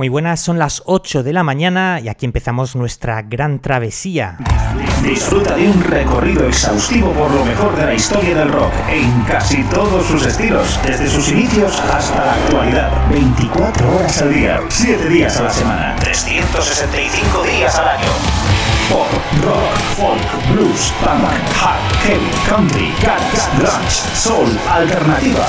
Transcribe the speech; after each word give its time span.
Muy 0.00 0.08
buenas, 0.08 0.40
son 0.40 0.58
las 0.58 0.82
8 0.86 1.22
de 1.22 1.34
la 1.34 1.42
mañana 1.42 2.00
y 2.02 2.08
aquí 2.08 2.24
empezamos 2.24 2.74
nuestra 2.74 3.20
gran 3.20 3.58
travesía. 3.58 4.38
Disfruta 5.02 5.54
de 5.54 5.68
un 5.68 5.84
recorrido 5.84 6.46
exhaustivo 6.46 7.12
por 7.12 7.30
lo 7.30 7.44
mejor 7.44 7.76
de 7.76 7.84
la 7.84 7.92
historia 7.92 8.34
del 8.34 8.50
rock 8.50 8.72
en 8.90 9.24
casi 9.24 9.62
todos 9.64 10.06
sus 10.06 10.24
estilos, 10.24 10.80
desde 10.86 11.06
sus 11.06 11.30
inicios 11.30 11.78
hasta 11.80 12.24
la 12.24 12.32
actualidad. 12.32 13.10
24 13.10 13.94
horas 13.94 14.22
al 14.22 14.32
día, 14.32 14.60
7 14.70 15.06
días 15.10 15.36
a 15.36 15.42
la 15.42 15.50
semana, 15.50 15.96
365 15.96 17.42
días 17.42 17.78
al 17.78 17.88
año. 17.88 18.79
Pop, 18.90 19.06
rock, 19.44 19.78
folk, 19.96 20.18
blues, 20.50 20.90
punk, 21.00 21.22
hard, 21.54 21.80
heavy, 22.02 22.28
country, 22.44 22.92
cats, 23.00 23.48
grunge, 23.56 24.02
soul, 24.16 24.48
alternativa. 24.68 25.46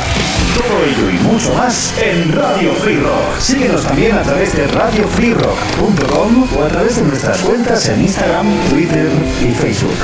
Todo 0.54 0.86
ello 0.86 1.10
y 1.10 1.20
mucho 1.24 1.52
más 1.56 1.92
en 2.00 2.32
Radio 2.34 2.72
Free 2.76 3.00
Rock. 3.00 3.40
Síguenos 3.40 3.84
también 3.84 4.16
a 4.16 4.22
través 4.22 4.56
de 4.56 4.68
radiofreerock.com 4.68 6.48
o 6.56 6.64
a 6.64 6.68
través 6.68 6.98
de 6.98 7.02
nuestras 7.02 7.40
cuentas 7.40 7.90
en 7.90 8.02
Instagram, 8.02 8.46
Twitter 8.70 9.10
y 9.42 9.52
Facebook. 9.52 9.98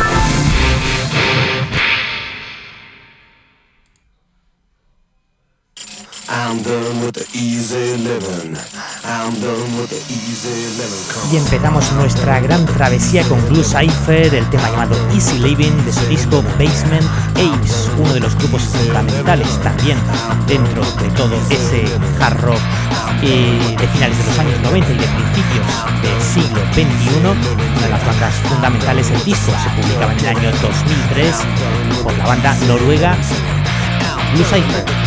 Y 11.32 11.36
empezamos 11.36 11.92
nuestra 11.94 12.40
gran 12.40 12.66
travesía 12.66 13.24
con 13.24 13.46
Blue 13.50 13.64
Cipher, 13.64 14.34
el 14.34 14.50
tema 14.50 14.70
llamado 14.70 14.96
Easy 15.14 15.40
Living 15.40 15.76
de 15.86 15.92
su 15.92 16.06
disco 16.06 16.42
Basement 16.58 17.04
Apes, 17.32 17.90
uno 17.98 18.14
de 18.14 18.22
los 18.22 18.36
grupos 18.38 18.62
fundamentales 18.62 19.62
también 19.62 19.98
dentro 20.48 20.84
de 21.02 21.10
todo 21.18 21.36
ese 21.50 21.84
hard 22.22 22.40
rock 22.42 22.62
eh, 23.24 23.76
de 23.78 23.88
finales 23.90 24.18
de 24.18 24.24
los 24.26 24.40
años 24.40 24.62
90 24.62 24.90
y 24.90 24.98
de 24.98 25.08
principios 25.08 25.66
del 26.02 26.22
siglo 26.22 26.62
XXI. 26.74 27.18
Una 27.18 27.86
de 27.86 27.90
las 27.90 28.06
bandas 28.06 28.34
fundamentales 28.48 29.10
del 29.10 29.24
disco 29.26 29.52
se 29.64 29.82
publicaba 29.82 30.14
en 30.14 30.20
el 30.20 30.28
año 30.28 30.52
2003 30.62 31.36
por 32.04 32.18
la 32.18 32.26
banda 32.26 32.56
noruega 32.68 33.18
Blue 34.34 34.46
Cipher. 34.46 35.07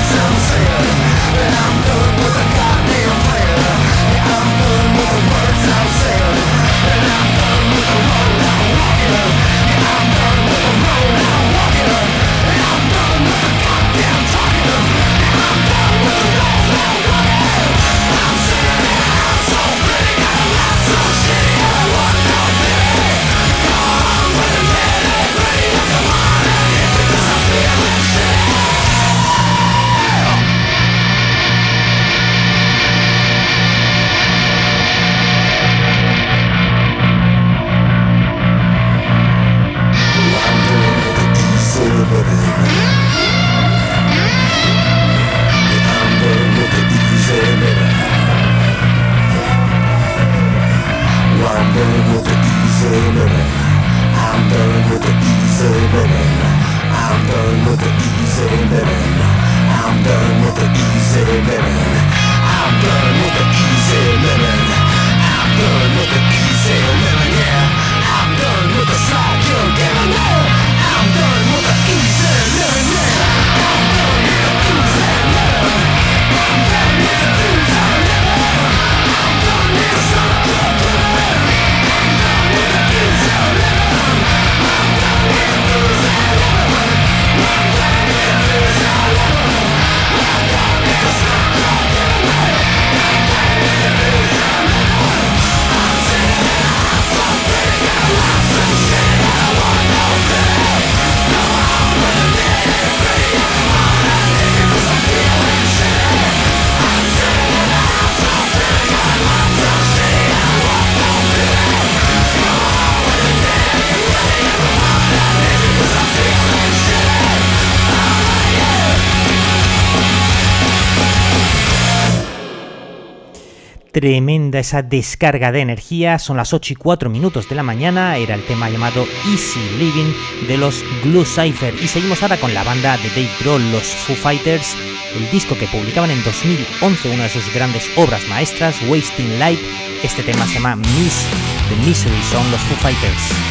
Tremenda 124.01 124.57
esa 124.57 124.81
descarga 124.81 125.51
de 125.51 125.59
energía, 125.59 126.17
son 126.17 126.35
las 126.35 126.55
8 126.55 126.73
y 126.73 126.75
4 126.75 127.07
minutos 127.07 127.47
de 127.47 127.53
la 127.53 127.61
mañana, 127.61 128.17
era 128.17 128.33
el 128.33 128.43
tema 128.47 128.67
llamado 128.67 129.05
Easy 129.31 129.59
Living 129.77 130.11
de 130.47 130.57
los 130.57 130.83
Glue 131.03 131.23
Cypher. 131.23 131.75
Y 131.75 131.87
seguimos 131.87 132.23
ahora 132.23 132.37
con 132.37 132.51
la 132.51 132.63
banda 132.63 132.97
de 132.97 133.09
Dave 133.09 133.29
Grohl, 133.39 133.71
los 133.71 133.83
Foo 133.83 134.15
Fighters, 134.15 134.75
el 135.15 135.29
disco 135.29 135.55
que 135.55 135.67
publicaban 135.67 136.09
en 136.09 136.23
2011, 136.23 137.13
una 137.13 137.23
de 137.25 137.29
sus 137.29 137.53
grandes 137.53 137.91
obras 137.95 138.27
maestras, 138.27 138.81
Wasting 138.89 139.37
Light, 139.37 139.59
este 140.01 140.23
tema 140.23 140.47
se 140.47 140.55
llama 140.55 140.77
Miss 140.77 141.27
the 141.69 141.75
Misery, 141.87 142.23
son 142.23 142.49
los 142.49 142.59
Foo 142.61 142.77
Fighters. 142.77 143.50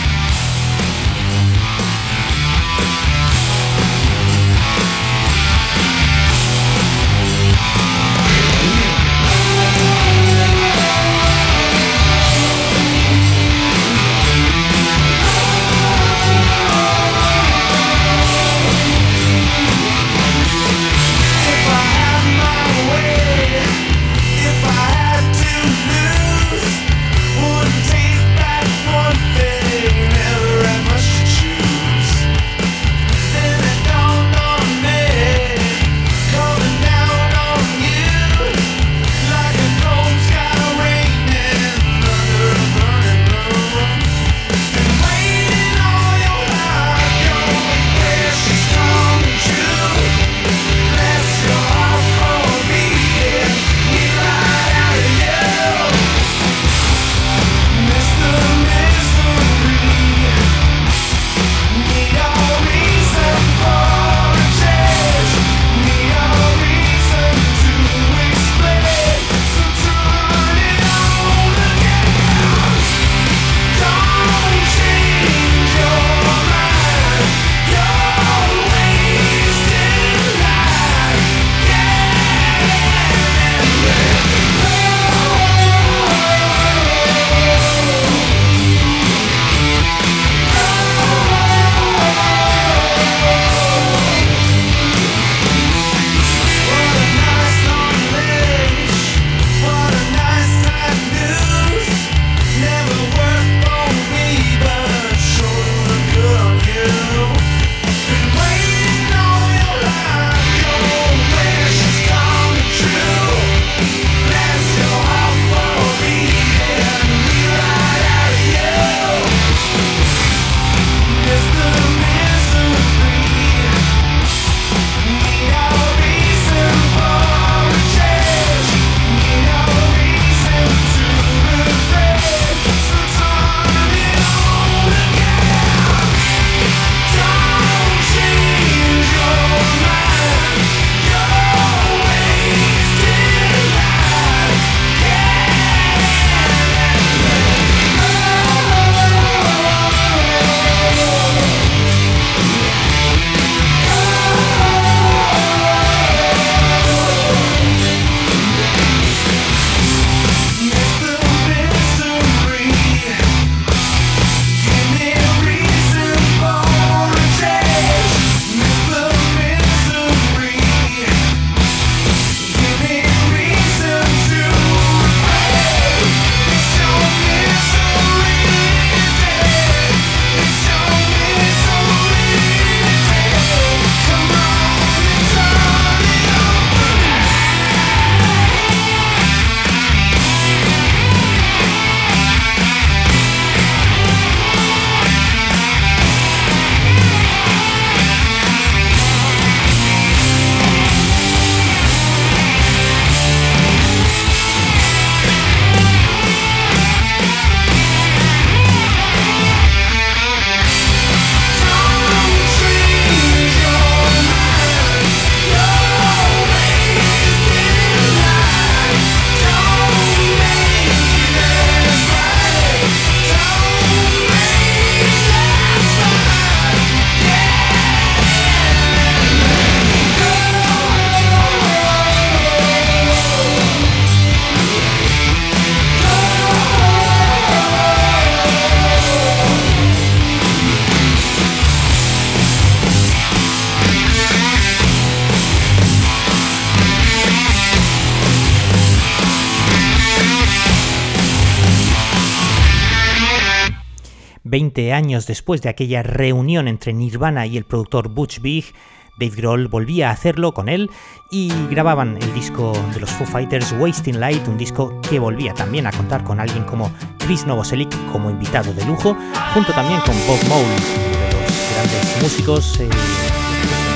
20 254.70 254.92
años 254.92 255.26
después 255.26 255.62
de 255.62 255.68
aquella 255.68 256.04
reunión 256.04 256.68
entre 256.68 256.92
Nirvana 256.92 257.44
y 257.44 257.56
el 257.56 257.64
productor 257.64 258.08
Butch 258.08 258.40
Vig, 258.40 258.72
Dave 259.18 259.34
Grohl 259.34 259.66
volvía 259.66 260.08
a 260.08 260.12
hacerlo 260.12 260.54
con 260.54 260.68
él 260.68 260.88
y 261.28 261.50
grababan 261.68 262.16
el 262.22 262.32
disco 262.34 262.72
de 262.94 263.00
los 263.00 263.10
Foo 263.10 263.26
Fighters 263.26 263.74
Wasting 263.80 264.20
Light, 264.20 264.46
un 264.46 264.56
disco 264.56 265.00
que 265.10 265.18
volvía 265.18 265.54
también 265.54 265.88
a 265.88 265.90
contar 265.90 266.22
con 266.22 266.38
alguien 266.38 266.62
como 266.62 266.88
Chris 267.18 267.46
Novoselic 267.46 267.90
como 268.12 268.30
invitado 268.30 268.72
de 268.72 268.84
lujo, 268.84 269.16
junto 269.54 269.72
también 269.72 270.00
con 270.02 270.14
Bob 270.28 270.38
Mole, 270.48 270.62
uno 270.62 271.26
de 271.26 271.42
los 271.42 271.74
grandes 271.74 272.22
músicos, 272.22 272.78
eh, 272.78 272.88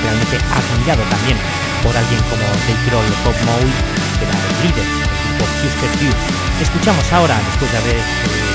realmente 0.03 0.37
admirado 0.51 1.03
también 1.09 1.37
por 1.83 1.95
alguien 1.95 2.19
como 2.29 2.43
Dave 2.43 2.83
Grohl, 2.87 3.05
Bob 3.23 3.37
Mole, 3.45 3.71
que 4.19 4.25
era 4.25 4.35
el 4.35 4.67
líder 4.67 4.83
del 4.83 5.37
grupo 5.37 5.45
Houston 5.61 6.05
Youth. 6.05 6.61
Escuchamos 6.61 7.13
ahora, 7.13 7.39
después 7.47 7.71
de 7.71 7.77
haber 7.77 7.95
eh, 7.95 8.54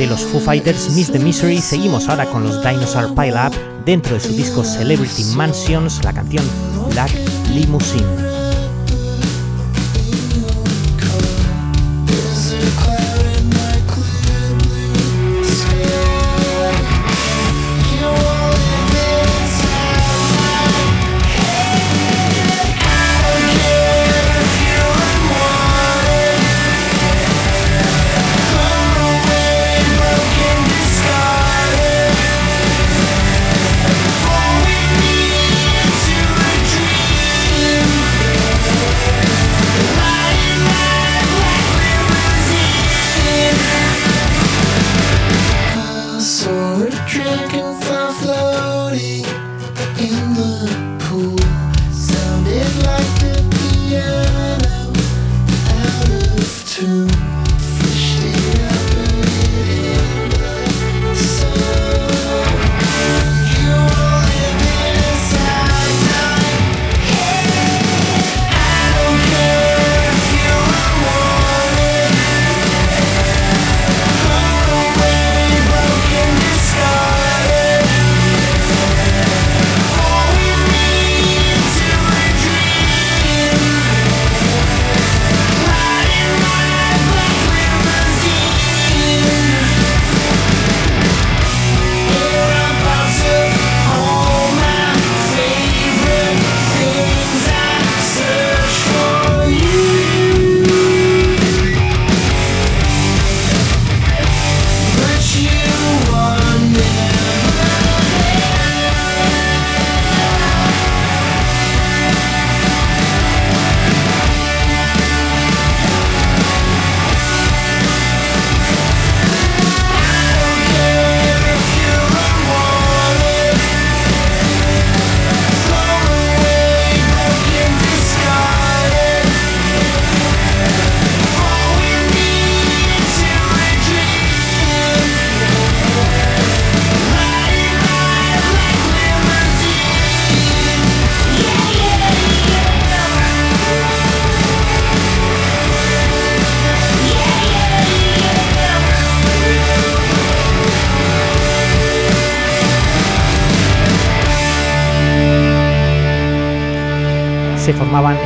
de 0.00 0.06
los 0.06 0.22
Foo 0.22 0.40
Fighters, 0.40 0.90
Miss 0.90 1.12
the 1.12 1.18
Misery, 1.18 1.60
seguimos 1.60 2.08
ahora 2.08 2.24
con 2.24 2.42
los 2.42 2.62
Dinosaur 2.64 3.14
Pile 3.14 3.34
Up 3.34 3.54
dentro 3.84 4.14
de 4.14 4.20
su 4.20 4.32
disco 4.32 4.64
Celebrity 4.64 5.24
Mansions, 5.36 6.02
la 6.04 6.12
canción 6.12 6.44
Black 6.90 7.12
Limousine. 7.52 8.39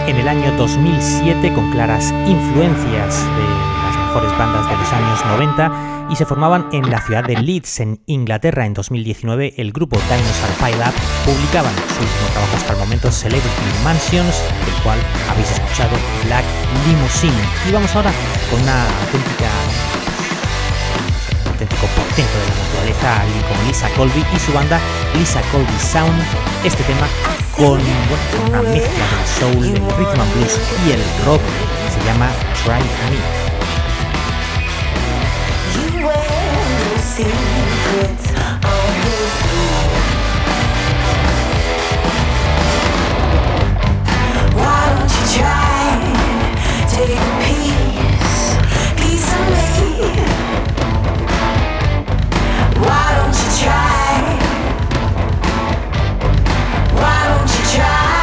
En 0.06 0.16
el 0.16 0.28
año 0.28 0.52
2007 0.56 1.52
con 1.54 1.70
claras 1.70 2.12
influencias 2.26 3.25
de 3.25 3.44
las 3.82 3.96
mejores 4.06 4.38
bandas 4.38 4.68
de 4.68 4.76
los 4.76 4.92
años 4.92 5.25
90 5.26 6.08
y 6.11 6.16
se 6.16 6.26
formaban 6.26 6.68
en 6.73 6.90
la 6.90 7.00
ciudad 7.00 7.25
de 7.25 7.37
Leeds, 7.37 7.80
en 7.80 8.00
Inglaterra. 8.06 8.66
En 8.66 8.75
2019 8.75 9.54
el 9.56 9.73
grupo 9.73 9.96
Dinosaur 9.96 10.52
Pile 10.58 10.84
Up 10.84 10.94
publicaban 11.25 11.75
su 11.75 12.02
último 12.02 12.28
trabajo 12.32 12.56
hasta 12.56 12.73
el 12.75 12.78
momento, 12.78 13.11
Celebrity 13.11 13.49
Mansions, 13.82 14.42
del 14.66 14.82
cual 14.82 14.99
habéis 15.30 15.50
escuchado 15.50 15.96
Black 16.26 16.44
Limousine. 16.87 17.32
Y 17.68 17.73
vamos 17.73 17.94
ahora 17.96 18.12
con 18.50 18.61
una 18.61 18.84
auténtica 18.84 19.49
está 23.04 23.20
con 23.49 23.66
Lisa 23.66 23.88
Colby 23.96 24.25
y 24.34 24.38
su 24.38 24.52
banda 24.52 24.80
Lisa 25.14 25.42
Colby 25.52 25.78
Sound. 25.78 26.23
Este 26.64 26.82
tema 26.84 27.06
con 27.54 27.78
bueno, 27.78 28.49
una 28.49 28.62
mezcla 28.62 29.04
del 29.04 29.26
soul, 29.38 29.73
del 29.73 29.82
rhythm 29.96 30.20
and 30.20 30.34
blues 30.34 30.58
y 30.87 30.92
el 30.92 31.02
rock 31.26 31.42
se 31.92 32.04
llama 32.06 32.30
Try 32.64 32.80
Me. 33.11 33.44
try? 45.37 45.99
Take 46.88 47.16
a 47.16 47.25
piece, 47.42 48.56
piece. 48.96 50.33
try? 53.64 54.38
Why 57.00 57.21
don't 57.28 57.50
you 57.59 57.64
try? 57.76 58.13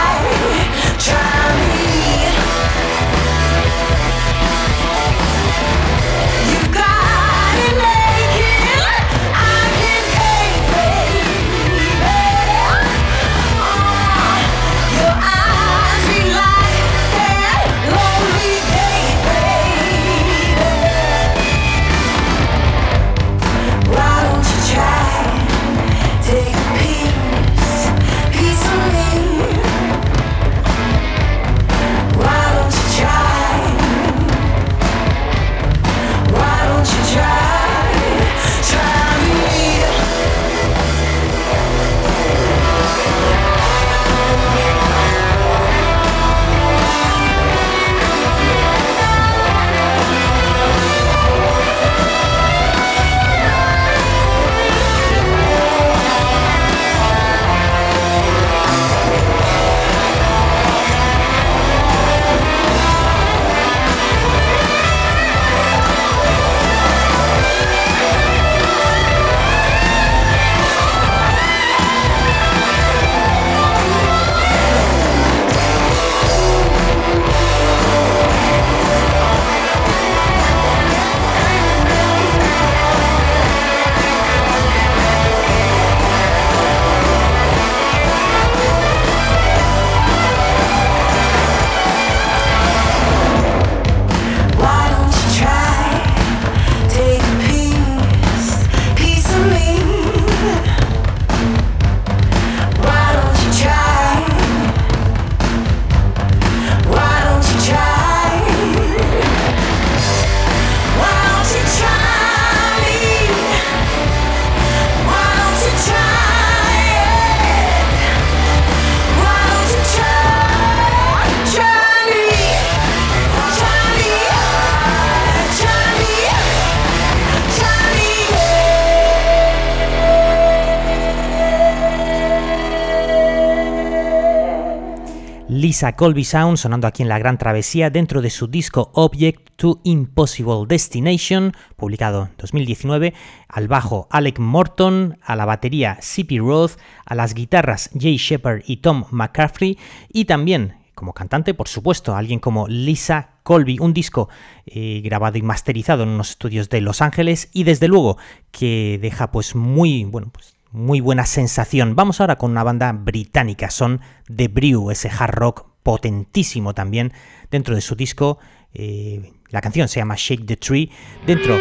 Colby 135.81 136.23
Sound 136.23 136.57
sonando 136.57 136.85
aquí 136.85 137.01
en 137.01 137.09
la 137.09 137.17
Gran 137.17 137.39
Travesía 137.39 137.89
dentro 137.89 138.21
de 138.21 138.29
su 138.29 138.45
disco 138.47 138.91
Object 138.93 139.49
to 139.55 139.81
Impossible 139.83 140.65
Destination, 140.67 141.53
publicado 141.75 142.25
en 142.25 142.37
2019, 142.37 143.15
al 143.47 143.67
bajo 143.67 144.07
Alec 144.11 144.37
Morton, 144.37 145.17
a 145.23 145.35
la 145.35 145.45
batería 145.45 145.97
C.P. 145.99 146.37
Roth, 146.37 146.73
a 147.03 147.15
las 147.15 147.33
guitarras 147.33 147.89
Jay 147.99 148.17
Shepard 148.17 148.61
y 148.67 148.77
Tom 148.77 149.05
McCaffrey 149.09 149.79
y 150.09 150.25
también 150.25 150.75
como 150.93 151.13
cantante, 151.13 151.55
por 151.55 151.67
supuesto, 151.67 152.15
alguien 152.15 152.39
como 152.39 152.67
Lisa 152.67 153.39
Colby, 153.41 153.79
un 153.79 153.91
disco 153.91 154.29
eh, 154.67 155.01
grabado 155.03 155.39
y 155.39 155.41
masterizado 155.41 156.03
en 156.03 156.09
unos 156.09 156.29
estudios 156.29 156.69
de 156.69 156.81
Los 156.81 157.01
Ángeles 157.01 157.49
y 157.53 157.63
desde 157.63 157.87
luego 157.87 158.17
que 158.51 158.99
deja 159.01 159.31
pues 159.31 159.55
muy, 159.55 160.03
bueno, 160.03 160.29
pues 160.31 160.55
muy 160.69 161.01
buena 161.01 161.25
sensación. 161.25 161.95
Vamos 161.95 162.21
ahora 162.21 162.37
con 162.37 162.51
una 162.51 162.63
banda 162.63 162.91
británica, 162.91 163.71
son 163.71 163.99
The 164.33 164.47
Brew, 164.47 164.91
ese 164.91 165.09
hard 165.09 165.33
rock 165.33 165.70
potentísimo 165.83 166.73
también 166.73 167.13
dentro 167.49 167.75
de 167.75 167.81
su 167.81 167.95
disco. 167.95 168.39
Eh, 168.73 169.33
la 169.49 169.61
canción 169.61 169.87
se 169.87 169.99
llama 169.99 170.15
Shake 170.17 170.45
the 170.45 170.57
Tree, 170.57 170.89
dentro, 171.25 171.57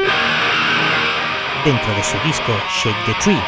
dentro 1.64 1.94
de 1.94 2.04
su 2.04 2.16
disco 2.26 2.52
Shake 2.82 3.04
the 3.06 3.14
Tree. 3.22 3.40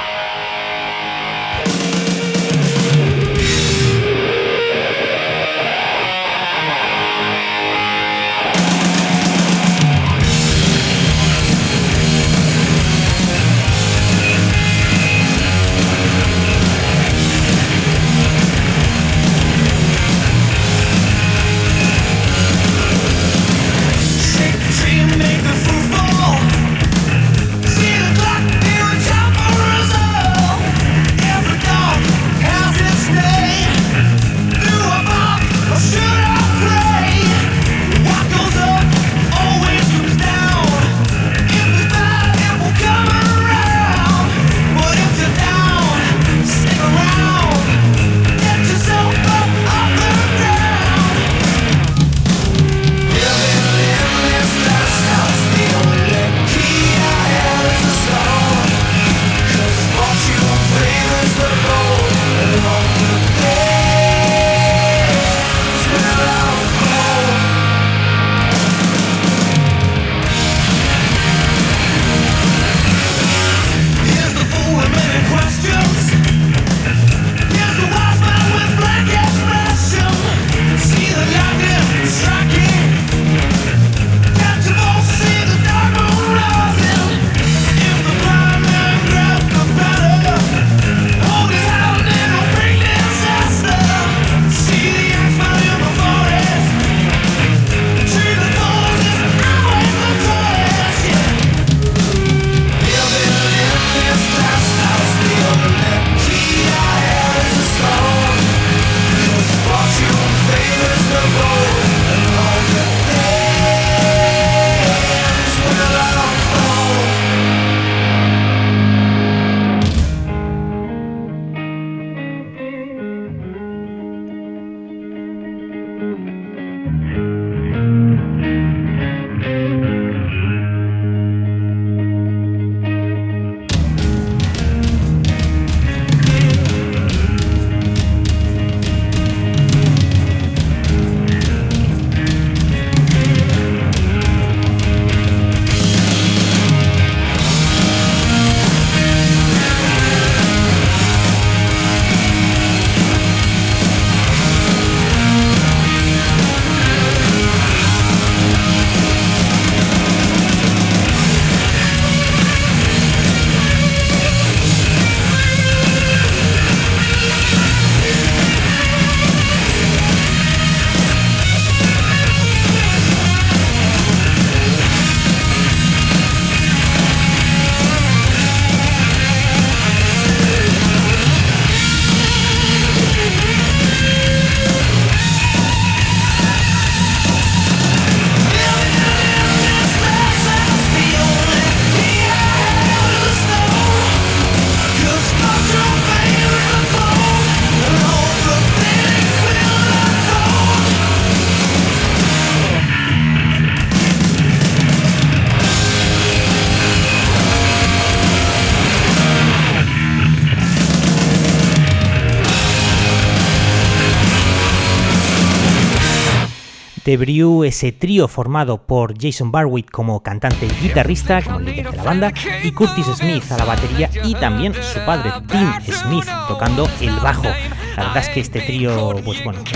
The 217.12 217.66
ese 217.66 217.92
trío 217.92 218.26
formado 218.26 218.86
por 218.86 219.12
Jason 219.20 219.52
Barwick 219.52 219.90
como 219.90 220.22
cantante 220.22 220.64
y 220.64 220.88
guitarrista, 220.88 221.42
como 221.42 221.60
líder 221.60 221.90
de 221.90 221.96
la 221.98 222.02
banda, 222.04 222.32
y 222.64 222.72
Curtis 222.72 223.04
Smith 223.04 223.52
a 223.52 223.58
la 223.58 223.66
batería 223.66 224.08
y 224.24 224.34
también 224.34 224.72
su 224.72 224.98
padre 225.04 225.30
Tim 225.46 225.94
Smith 225.94 226.24
tocando 226.48 226.88
el 227.02 227.14
bajo. 227.16 227.48
La 227.96 228.04
verdad 228.04 228.16
es 228.16 228.28
que 228.30 228.40
este 228.40 228.62
trío, 228.62 229.14
pues 229.26 229.44
bueno, 229.44 229.60
es 229.62 229.72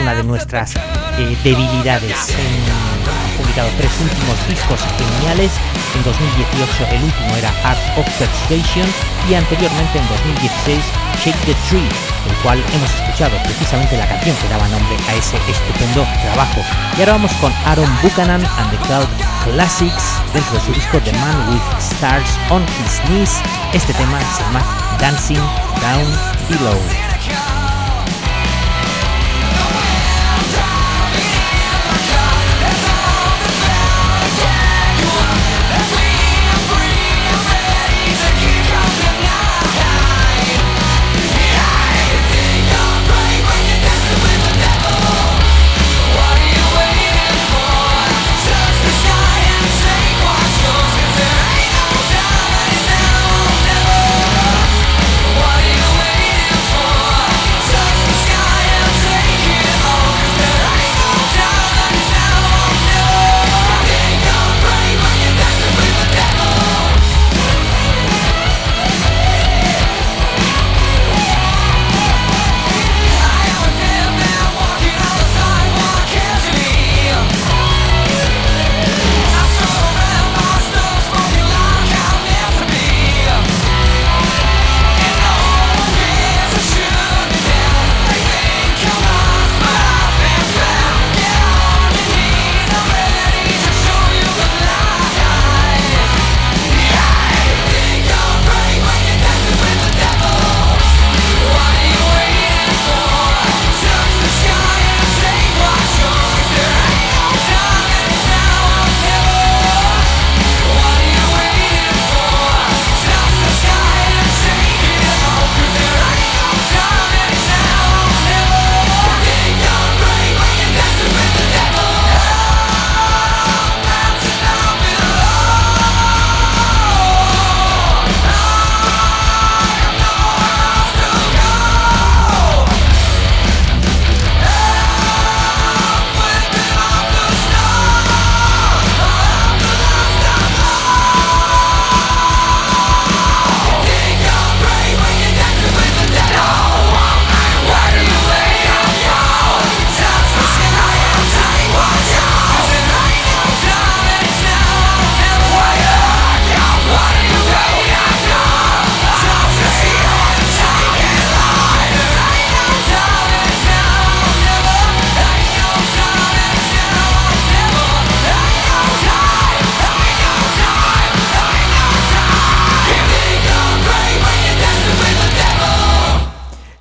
una 0.00 0.14
de 0.14 0.24
nuestras 0.24 0.76
eh, 0.76 1.36
debilidades. 1.44 2.30
han 2.30 3.36
publicado 3.36 3.68
tres 3.78 3.92
últimos 4.00 4.36
discos 4.48 4.80
geniales. 4.98 5.52
En 5.96 6.04
2018 6.04 6.96
el 6.96 7.02
último 7.04 7.36
era 7.36 7.50
Art 7.64 7.80
of 7.98 8.06
Persuasion 8.18 8.88
y 9.28 9.34
anteriormente 9.34 9.98
en 9.98 10.08
2016 10.08 10.78
Shake 11.24 11.40
the 11.46 11.54
Tree 11.68 11.88
el 12.28 12.36
cual 12.42 12.62
hemos 12.72 12.90
escuchado 12.94 13.36
precisamente 13.42 13.96
la 13.96 14.06
canción 14.06 14.36
que 14.36 14.48
daba 14.48 14.68
nombre 14.68 14.96
a 15.08 15.14
ese 15.14 15.36
estupendo 15.48 16.06
trabajo. 16.22 16.60
Y 16.96 17.00
ahora 17.00 17.12
vamos 17.12 17.32
con 17.40 17.52
Aaron 17.64 17.90
Buchanan 18.02 18.44
and 18.44 18.70
the 18.70 18.78
Cloud 18.86 19.08
Classics 19.44 20.04
dentro 20.32 20.54
de 20.54 20.60
su 20.60 20.72
disco 20.72 20.98
The 21.00 21.12
Man 21.12 21.48
with 21.48 21.62
Stars 21.78 22.28
on 22.50 22.62
His 22.62 23.00
Knees. 23.06 23.40
Este 23.72 23.92
tema 23.94 24.20
se 24.36 24.42
llama 24.42 24.62
Dancing 25.00 25.42
Down 25.80 26.06
Below. 26.48 27.59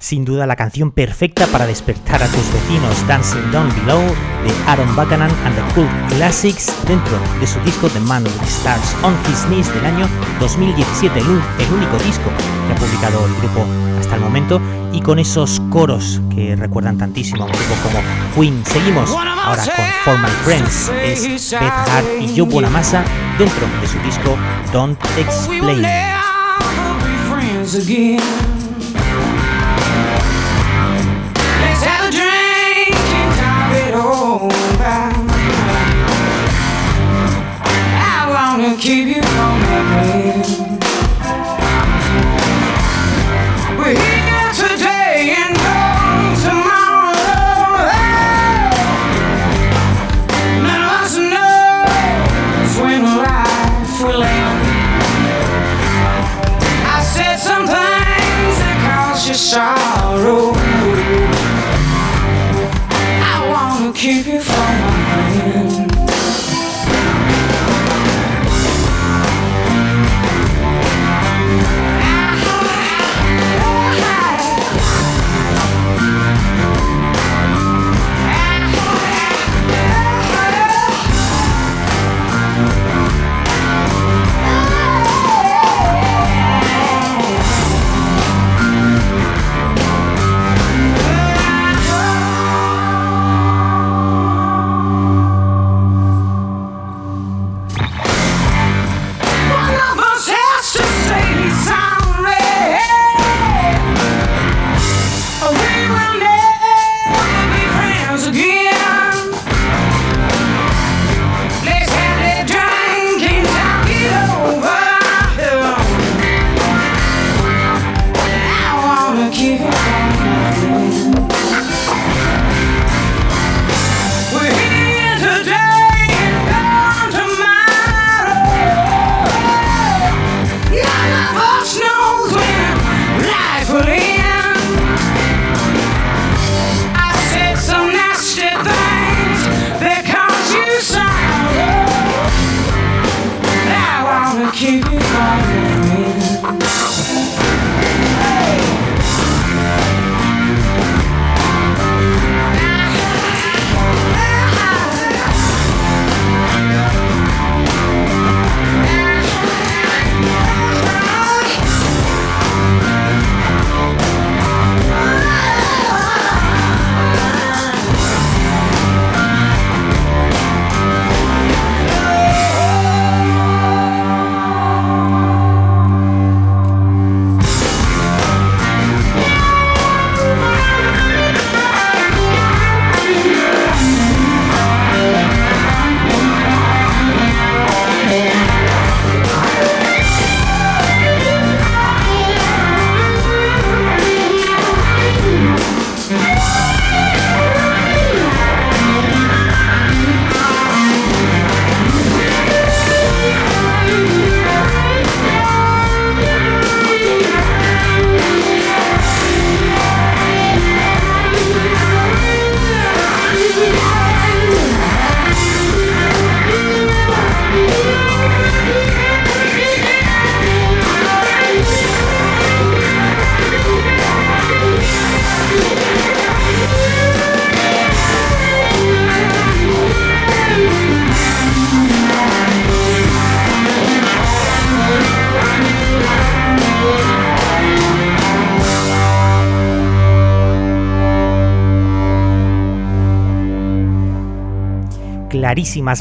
Sin 0.10 0.26
duda 0.26 0.48
la 0.48 0.56
canción 0.56 0.90
perfecta 0.90 1.46
para 1.46 1.68
despertar 1.68 2.24
a 2.24 2.26
tus 2.26 2.52
vecinos, 2.52 3.08
Dancing 3.08 3.52
Down 3.52 3.70
Below 3.76 4.02
de 4.02 4.52
Aaron 4.66 4.96
Buchanan 4.96 5.30
and 5.46 5.56
the 5.56 5.62
Cool 5.76 5.88
Classics 6.10 6.74
dentro 6.88 7.20
de 7.40 7.46
su 7.46 7.60
disco 7.60 7.88
The 7.90 8.00
Man 8.00 8.24
with 8.24 8.42
Stars 8.48 8.96
on 9.04 9.14
His 9.30 9.46
Knees 9.46 9.72
del 9.72 9.86
año 9.86 10.10
2017, 10.40 11.20
el, 11.20 11.28
único 11.28 11.96
disco 12.04 12.32
que 12.66 12.74
ha 12.74 12.76
publicado 12.76 13.24
el 13.24 13.36
grupo 13.36 13.68
hasta 14.00 14.16
el 14.16 14.22
momento 14.22 14.60
y 14.92 15.00
con 15.00 15.20
esos 15.20 15.62
coros 15.70 16.20
que 16.34 16.56
recuerdan 16.56 16.98
tantísimo 16.98 17.44
a 17.44 17.46
un 17.46 17.52
grupo 17.52 17.76
como 17.84 18.00
Queen. 18.34 18.66
Seguimos 18.66 19.12
ahora 19.12 19.64
con 19.64 19.86
For 20.06 20.18
My 20.18 20.32
Friends, 20.44 20.92
es 21.04 21.52
Beth 21.52 21.62
Hart 21.62 22.08
y 22.20 22.36
Joe 22.36 22.50
Bonamassa 22.50 23.04
dentro 23.38 23.68
de 23.80 23.88
su 23.88 24.00
disco 24.00 24.36
Don't 24.74 25.00
Explain. 25.20 25.86
wanna 38.60 38.76
keep 38.76 39.08
you 39.08 39.22
company 39.22 40.39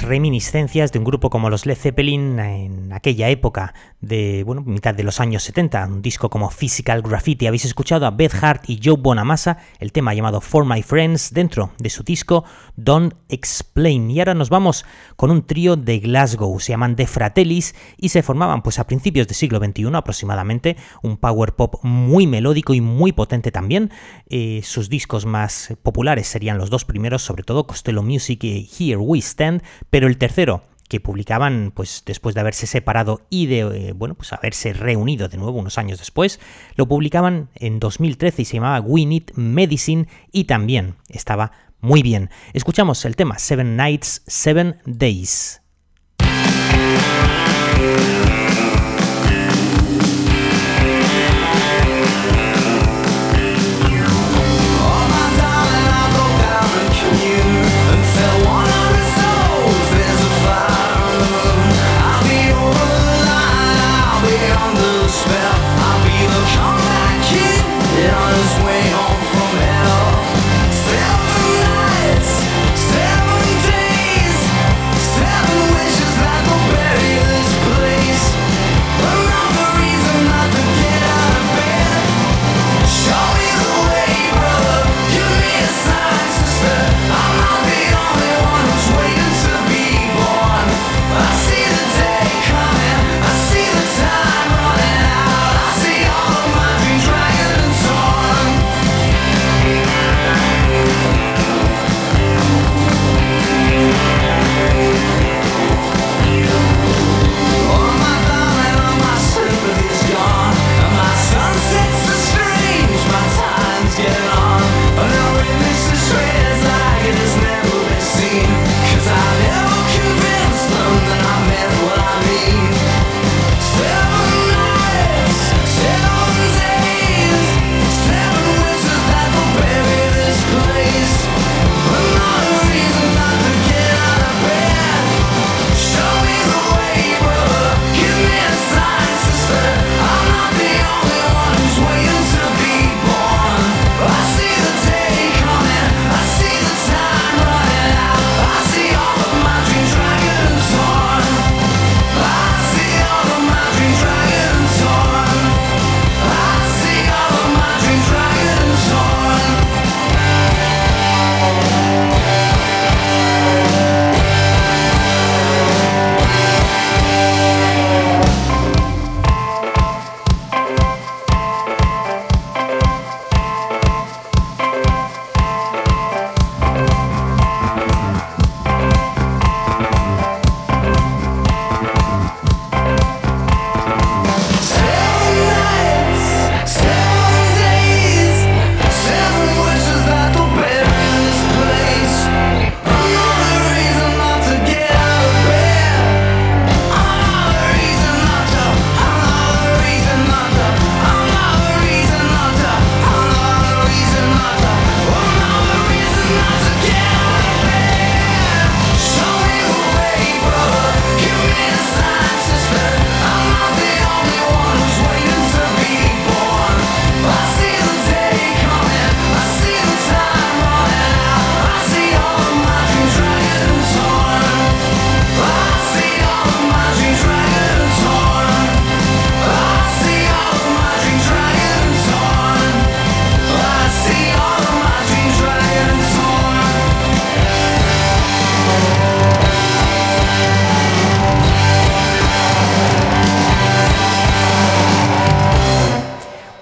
reminiscencias 0.03 0.93
de 0.93 0.99
un 1.01 1.05
grupo 1.05 1.31
como 1.31 1.51
los 1.51 1.67
Led 1.67 1.77
Zeppelin 1.77 2.39
en 2.39 2.78
aquella 2.99 3.29
época 3.29 3.75
de, 4.01 4.43
bueno, 4.45 4.63
mitad 4.63 4.95
de 4.95 5.03
los 5.03 5.21
años 5.21 5.43
70, 5.45 5.87
un 5.87 6.03
disco 6.03 6.31
como 6.31 6.51
Physical 6.51 7.03
Graffiti. 7.03 7.47
Habéis 7.47 7.65
escuchado 7.65 8.07
a 8.07 8.11
Beth 8.11 8.35
Hart 8.43 8.69
y 8.69 8.81
Joe 8.83 8.97
Bonamassa, 8.99 9.59
el 9.79 9.93
tema 9.93 10.15
llamado 10.15 10.41
For 10.41 10.65
My 10.65 10.83
Friends, 10.83 11.33
dentro 11.33 11.73
de 11.79 11.91
su 11.91 12.03
disco 12.03 12.45
Don't 12.77 13.15
Explain. 13.29 14.11
Y 14.11 14.19
ahora 14.19 14.35
nos 14.35 14.51
vamos 14.51 14.85
con 15.17 15.31
un 15.31 15.47
trío 15.47 15.77
de 15.77 16.01
Glasgow, 16.01 16.59
se 16.61 16.73
llaman 16.73 16.97
The 16.97 17.07
Fratellis 17.07 17.75
y 17.97 18.11
se 18.11 18.23
formaban 18.23 18.63
pues 18.63 18.79
a 18.79 18.87
principios 18.87 19.27
del 19.27 19.37
siglo 19.37 19.59
XXI 19.59 19.91
aproximadamente, 19.95 20.77
un 21.03 21.17
power 21.17 21.55
pop 21.55 21.77
muy 21.83 22.27
melódico 22.27 22.75
y 22.75 22.81
muy 22.81 23.13
potente 23.13 23.51
también. 23.53 23.91
Eh, 24.29 24.61
sus 24.65 24.89
discos 24.89 25.25
más 25.25 25.75
populares 25.83 26.27
serían 26.27 26.59
los 26.59 26.71
dos 26.71 26.85
primeros, 26.85 27.23
sobre 27.23 27.45
todo 27.45 27.67
Costello 27.67 28.03
Music 28.03 28.43
y 28.43 28.69
Here 28.79 28.97
We 28.97 29.19
Stand, 29.21 29.63
pero 29.91 30.09
el 30.09 30.19
tercero 30.19 30.68
que 30.89 31.01
publicaban 31.01 31.73
pues 31.75 32.03
después 32.07 32.35
de 32.35 32.41
haberse 32.41 32.67
separado 32.67 33.23
y 33.31 33.47
de 33.47 33.61
eh, 33.61 33.93
bueno 33.93 34.15
pues 34.15 34.33
haberse 34.33 34.73
reunido 34.73 35.29
de 35.29 35.37
nuevo 35.37 35.59
unos 35.59 35.79
años 35.79 35.99
después 35.99 36.41
lo 36.77 36.89
publicaban 36.89 37.51
en 37.55 37.79
2013 37.79 38.43
y 38.43 38.45
se 38.45 38.55
llamaba 38.55 38.81
We 38.81 39.07
Need 39.07 39.35
Medicine 39.35 40.09
y 40.33 40.45
también 40.45 40.97
estaba 41.09 41.53
muy 41.81 42.03
bien. 42.03 42.31
Escuchamos 42.55 43.05
el 43.05 43.15
tema 43.15 43.39
Seven 43.39 43.77
Nights 43.77 44.23
Seven 44.27 44.79
Days 44.85 45.63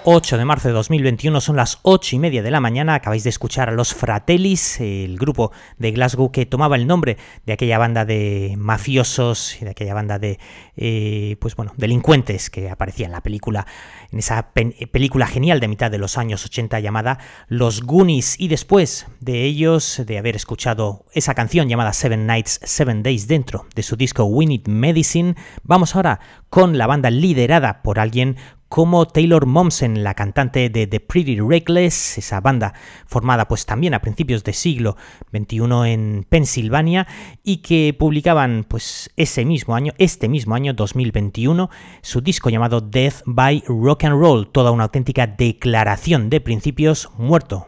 8 0.09 0.37
de 0.37 0.45
marzo 0.45 0.69
de 0.69 0.73
2021, 0.73 1.41
son 1.41 1.57
las 1.57 1.79
8 1.81 2.15
y 2.15 2.19
media 2.19 2.41
de 2.41 2.49
la 2.49 2.61
mañana. 2.61 2.95
Acabáis 2.95 3.25
de 3.25 3.29
escuchar 3.29 3.67
a 3.67 3.73
los 3.73 3.93
Fratellis, 3.93 4.79
el 4.79 5.17
grupo 5.17 5.51
de 5.79 5.91
Glasgow 5.91 6.31
que 6.31 6.45
tomaba 6.45 6.77
el 6.77 6.87
nombre 6.87 7.17
de 7.45 7.51
aquella 7.51 7.77
banda 7.77 8.05
de 8.05 8.55
mafiosos 8.57 9.61
y 9.61 9.65
de 9.65 9.71
aquella 9.71 9.93
banda 9.93 10.17
de 10.17 10.39
eh, 10.77 11.35
pues 11.41 11.57
bueno, 11.57 11.73
delincuentes 11.75 12.49
que 12.49 12.69
aparecía 12.69 13.05
en 13.05 13.11
la 13.11 13.21
película, 13.21 13.67
en 14.09 14.19
esa 14.19 14.53
película 14.53 15.27
genial 15.27 15.59
de 15.59 15.67
mitad 15.67 15.91
de 15.91 15.97
los 15.97 16.17
años 16.17 16.45
80 16.45 16.79
llamada 16.79 17.19
Los 17.49 17.81
Goonies. 17.81 18.39
Y 18.39 18.47
después 18.47 19.07
de 19.19 19.43
ellos, 19.43 20.03
de 20.05 20.17
haber 20.17 20.37
escuchado 20.37 21.03
esa 21.11 21.33
canción 21.33 21.67
llamada 21.67 21.91
Seven 21.91 22.25
Nights, 22.25 22.61
Seven 22.63 23.03
Days 23.03 23.27
dentro 23.27 23.65
de 23.75 23.83
su 23.83 23.97
disco 23.97 24.23
We 24.23 24.45
Need 24.45 24.69
Medicine, 24.69 25.35
vamos 25.63 25.97
ahora 25.97 26.21
con 26.49 26.77
la 26.77 26.87
banda 26.87 27.09
liderada 27.09 27.81
por 27.81 27.99
alguien 27.99 28.37
como 28.69 29.07
Taylor 29.07 29.45
Momsen, 29.45 30.03
la 30.03 30.13
cantante 30.13 30.69
de 30.69 30.87
The 30.87 30.99
Pretty 30.99 31.39
Reckless, 31.39 32.17
esa 32.17 32.41
banda 32.41 32.73
formada 33.05 33.47
pues 33.47 33.65
también 33.65 33.93
a 33.93 34.01
principios 34.01 34.43
del 34.43 34.53
siglo 34.53 34.97
XXI 35.31 35.91
en 35.91 36.25
Pensilvania 36.27 37.07
y 37.43 37.57
que 37.57 37.95
publicaban 37.97 38.65
pues 38.67 39.09
ese 39.15 39.45
mismo 39.45 39.75
año, 39.75 39.93
este 39.97 40.27
mismo 40.27 40.55
año 40.55 40.73
2021, 40.73 41.69
su 42.01 42.21
disco 42.21 42.49
llamado 42.49 42.81
Death 42.81 43.21
by 43.25 43.63
Rock 43.67 44.03
and 44.05 44.19
Roll, 44.19 44.51
toda 44.51 44.71
una 44.71 44.83
auténtica 44.83 45.27
declaración 45.27 46.29
de 46.29 46.41
principios 46.41 47.09
muerto 47.17 47.67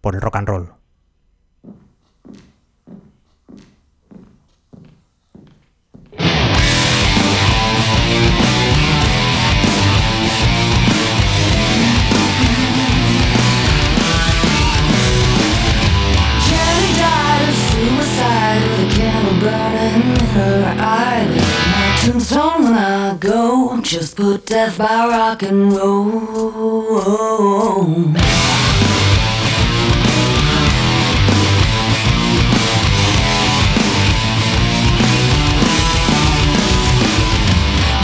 por 0.00 0.14
el 0.14 0.20
rock 0.20 0.36
and 0.36 0.48
roll. 0.48 0.81
Just 23.92 24.16
put 24.16 24.46
death 24.46 24.78
by 24.78 25.06
rock 25.06 25.42
and 25.42 25.70
roll. 25.70 26.08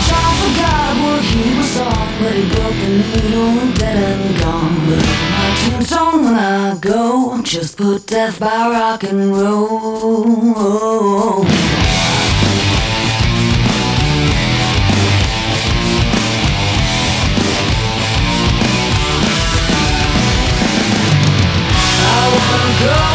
John 0.04 0.32
forgot 0.42 0.92
what 1.00 1.24
he 1.24 1.56
was 1.56 1.76
on, 1.78 2.08
but 2.20 2.34
he 2.34 2.44
broke 2.52 2.76
the 2.76 2.88
needle, 3.00 3.72
dead 3.72 3.96
and 3.96 4.38
gone. 4.40 4.76
But 4.90 5.06
my 5.32 5.48
tombstone 5.70 6.20
when 6.26 6.34
I 6.34 6.76
go, 6.82 7.40
just 7.42 7.78
put 7.78 8.06
death 8.06 8.38
by 8.38 8.68
rock 8.68 9.04
and 9.04 9.32
roll. 9.34 10.58
go! 22.80 23.07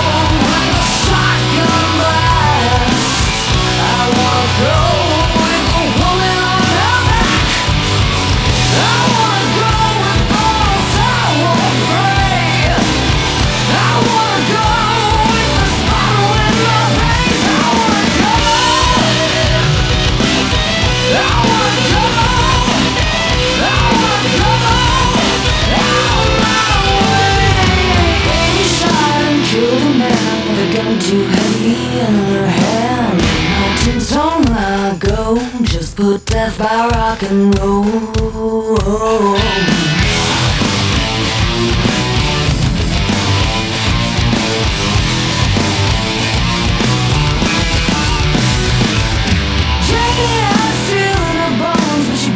Too 31.14 31.26
heavy 31.26 32.00
in 32.00 32.14
her 32.34 32.48
hand 32.48 33.20
Not 33.54 34.18
on 34.18 34.42
my 34.46 34.98
go. 34.98 35.38
Just 35.62 35.96
put 35.96 36.26
death 36.26 36.58
by 36.58 36.88
rock 36.88 37.22
and 37.22 37.56
roll 37.60 37.84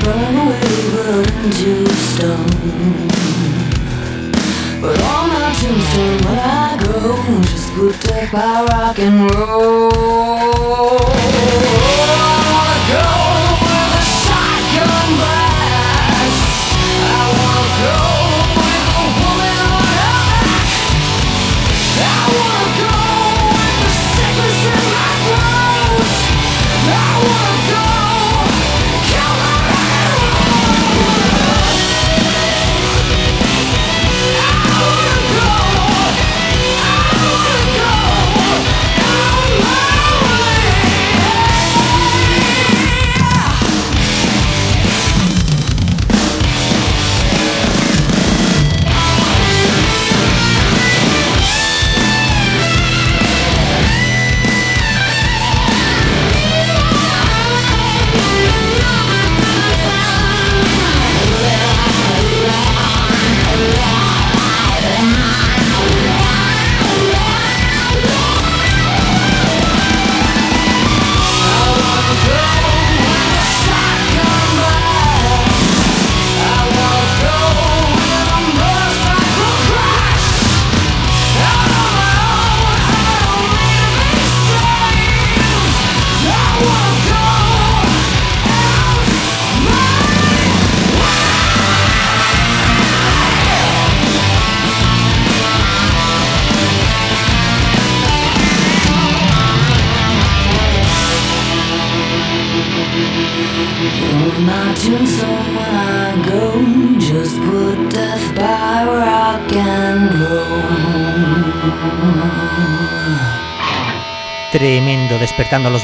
Burn 0.03 0.37
away, 0.37 0.61
burn 0.93 1.25
into 1.43 1.89
stone 1.95 3.56
but 4.79 5.01
on 5.01 5.29
my 5.29 5.51
tombstone, 5.59 6.21
when 6.25 6.37
I 6.37 6.77
go, 6.83 7.41
just 7.41 7.73
put 7.73 7.99
death 8.01 8.31
by 8.31 8.63
rock 8.69 8.99
and 8.99 9.31
roll. 9.31 9.89
Go 12.87 13.66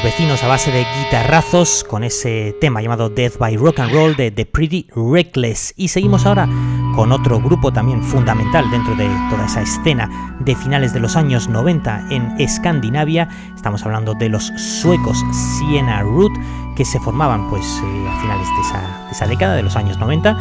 vecinos 0.04 0.44
a 0.44 0.48
base 0.48 0.70
de 0.70 0.84
guitarrazos 0.98 1.82
con 1.82 2.04
ese 2.04 2.54
tema 2.60 2.82
llamado 2.82 3.08
Death 3.08 3.38
by 3.38 3.56
Rock 3.56 3.80
and 3.80 3.90
Roll 3.90 4.14
de 4.14 4.30
The 4.30 4.44
Pretty 4.44 4.86
Reckless. 4.94 5.72
Y 5.78 5.88
seguimos 5.88 6.26
ahora 6.26 6.46
con 6.94 7.10
otro 7.10 7.40
grupo 7.40 7.72
también 7.72 8.02
fundamental 8.02 8.70
dentro 8.70 8.94
de 8.96 9.08
toda 9.30 9.46
esa 9.46 9.62
escena 9.62 10.36
de 10.40 10.54
finales 10.54 10.92
de 10.92 11.00
los 11.00 11.16
años 11.16 11.48
90 11.48 12.08
en 12.10 12.38
Escandinavia. 12.38 13.30
Estamos 13.56 13.82
hablando 13.86 14.12
de 14.12 14.28
los 14.28 14.52
suecos 14.58 15.24
Siena 15.32 16.02
Root 16.02 16.32
que 16.74 16.84
se 16.84 17.00
formaban 17.00 17.48
pues 17.50 17.64
eh, 17.64 18.08
a 18.08 18.20
finales 18.20 18.48
de 18.48 18.60
esa, 18.62 19.04
de 19.06 19.12
esa 19.12 19.26
década 19.26 19.54
de 19.54 19.62
los 19.62 19.76
años 19.76 19.98
90 19.98 20.36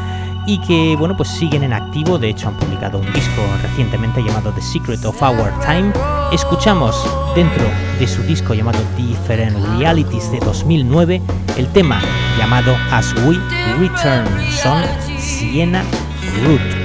y 0.45 0.59
que 0.59 0.95
bueno 0.97 1.15
pues 1.15 1.29
siguen 1.29 1.63
en 1.63 1.73
activo. 1.73 2.17
De 2.17 2.29
hecho 2.29 2.47
han 2.47 2.57
publicado 2.57 2.99
un 2.99 3.13
disco 3.13 3.41
recientemente 3.61 4.21
llamado 4.23 4.51
The 4.51 4.61
Secret 4.61 5.03
of 5.05 5.21
Our 5.21 5.51
Time. 5.65 5.91
Escuchamos 6.31 6.95
dentro 7.36 7.65
de 7.99 8.07
su 8.07 8.23
disco 8.23 8.53
llamado 8.53 8.79
Different 8.97 9.57
Realities 9.77 10.31
de 10.31 10.39
2009 10.39 11.21
el 11.57 11.67
tema 11.67 12.01
llamado 12.38 12.75
As 12.91 13.13
We 13.25 13.38
Return 13.79 14.25
son 14.51 14.84
Siena 15.19 15.84
Root 16.43 16.82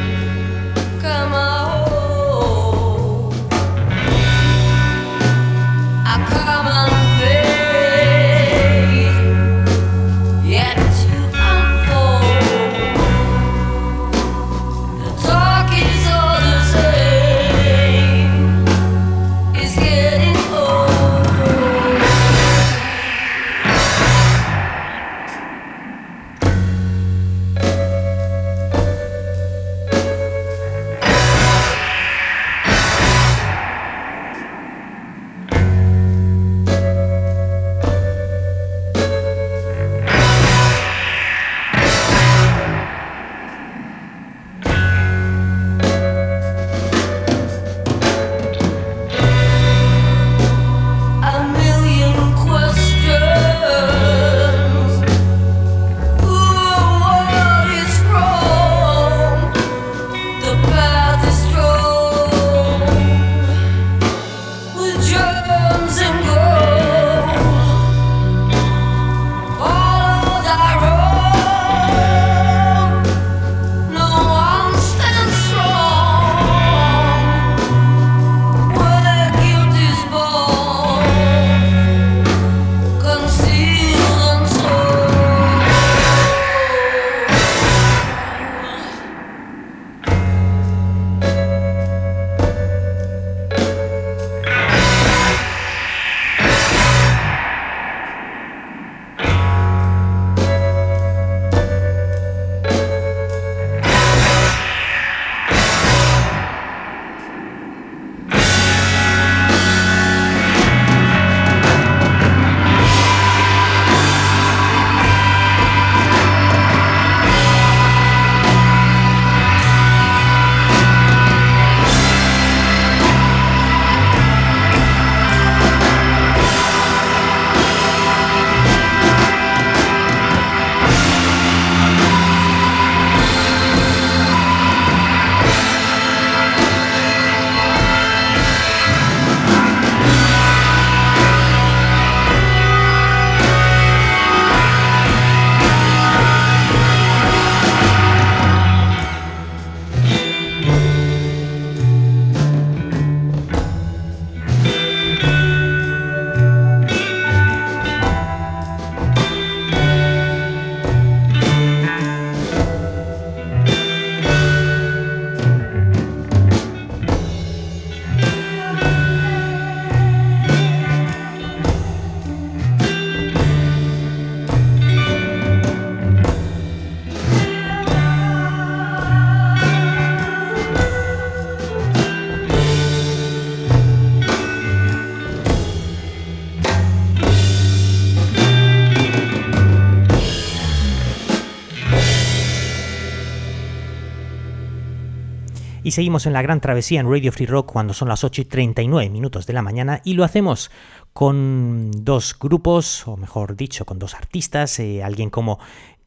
Y 195.89 195.91
seguimos 195.91 196.27
en 196.27 196.35
la 196.35 196.43
gran 196.43 196.61
travesía 196.61 197.01
en 197.01 197.11
Radio 197.11 197.33
Free 197.33 197.47
Rock 197.47 197.73
cuando 197.73 197.95
son 197.95 198.09
las 198.09 198.23
8 198.23 198.43
y 198.43 198.45
39 198.45 199.09
minutos 199.09 199.47
de 199.47 199.55
la 199.55 199.63
mañana 199.63 200.03
y 200.05 200.13
lo 200.13 200.23
hacemos 200.23 200.71
con 201.15 201.91
dos 202.05 202.39
grupos, 202.39 203.09
o 203.09 203.17
mejor 203.17 203.57
dicho, 203.57 203.87
con 203.87 203.99
dos 203.99 204.15
artistas, 204.15 204.81
eh, 204.81 205.03
alguien 205.03 205.31
como 205.31 205.59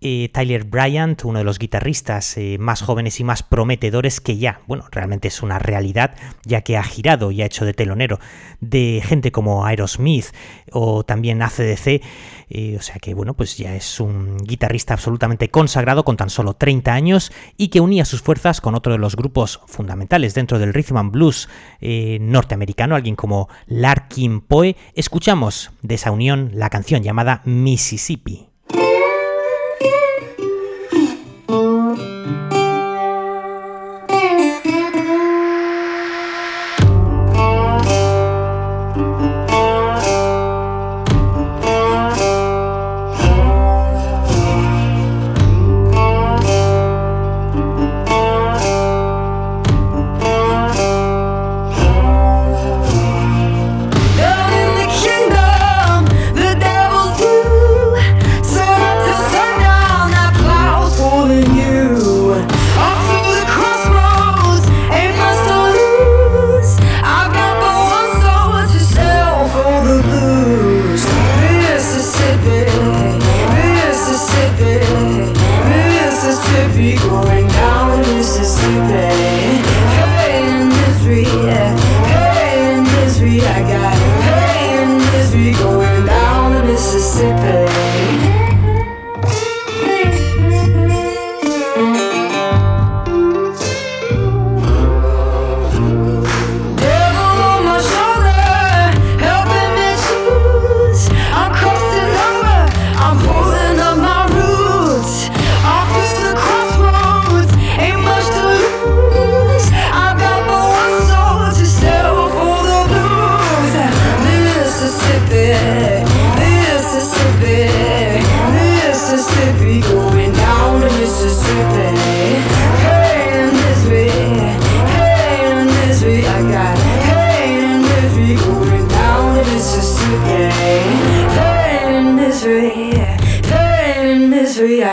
eh, 0.03 0.29
Tyler 0.33 0.63
Bryant, 0.63 1.23
uno 1.25 1.37
de 1.37 1.45
los 1.45 1.59
guitarristas 1.59 2.35
eh, 2.35 2.57
más 2.59 2.81
jóvenes 2.81 3.19
y 3.19 3.23
más 3.23 3.43
prometedores 3.43 4.19
que 4.19 4.37
ya, 4.37 4.61
bueno, 4.65 4.85
realmente 4.89 5.27
es 5.27 5.43
una 5.43 5.59
realidad, 5.59 6.15
ya 6.43 6.61
que 6.61 6.75
ha 6.75 6.83
girado 6.83 7.29
y 7.29 7.43
ha 7.43 7.45
hecho 7.45 7.65
de 7.65 7.75
telonero 7.75 8.19
de 8.61 9.03
gente 9.05 9.31
como 9.31 9.63
Aerosmith 9.63 10.25
o 10.71 11.03
también 11.03 11.43
ACDC, 11.43 12.01
eh, 12.49 12.75
o 12.79 12.81
sea 12.81 12.95
que, 12.99 13.13
bueno, 13.13 13.35
pues 13.35 13.57
ya 13.57 13.75
es 13.75 13.99
un 13.99 14.37
guitarrista 14.37 14.95
absolutamente 14.95 15.49
consagrado 15.49 16.03
con 16.03 16.17
tan 16.17 16.31
solo 16.31 16.55
30 16.55 16.91
años 16.91 17.31
y 17.55 17.67
que 17.67 17.79
unía 17.79 18.03
sus 18.03 18.23
fuerzas 18.23 18.59
con 18.59 18.73
otro 18.73 18.93
de 18.93 18.99
los 18.99 19.15
grupos 19.15 19.61
fundamentales 19.67 20.33
dentro 20.33 20.57
del 20.57 20.73
rhythm 20.73 20.97
and 20.97 21.11
blues 21.11 21.47
norteamericano, 21.79 22.95
alguien 22.95 23.15
como 23.15 23.49
Larkin 23.67 24.41
Poe. 24.41 24.75
Escuchamos 24.95 25.71
de 25.83 25.95
esa 25.95 26.11
unión 26.11 26.51
la 26.55 26.69
canción 26.69 27.03
llamada 27.03 27.41
Mississippi. 27.45 28.50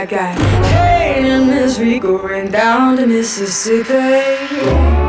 bad 0.06 0.08
guy. 0.08 0.68
Hey, 0.68 1.30
and 1.30 1.48
misery, 1.48 1.98
going 1.98 2.50
down 2.50 2.96
to 2.98 3.06
Mississippi. 3.06 5.07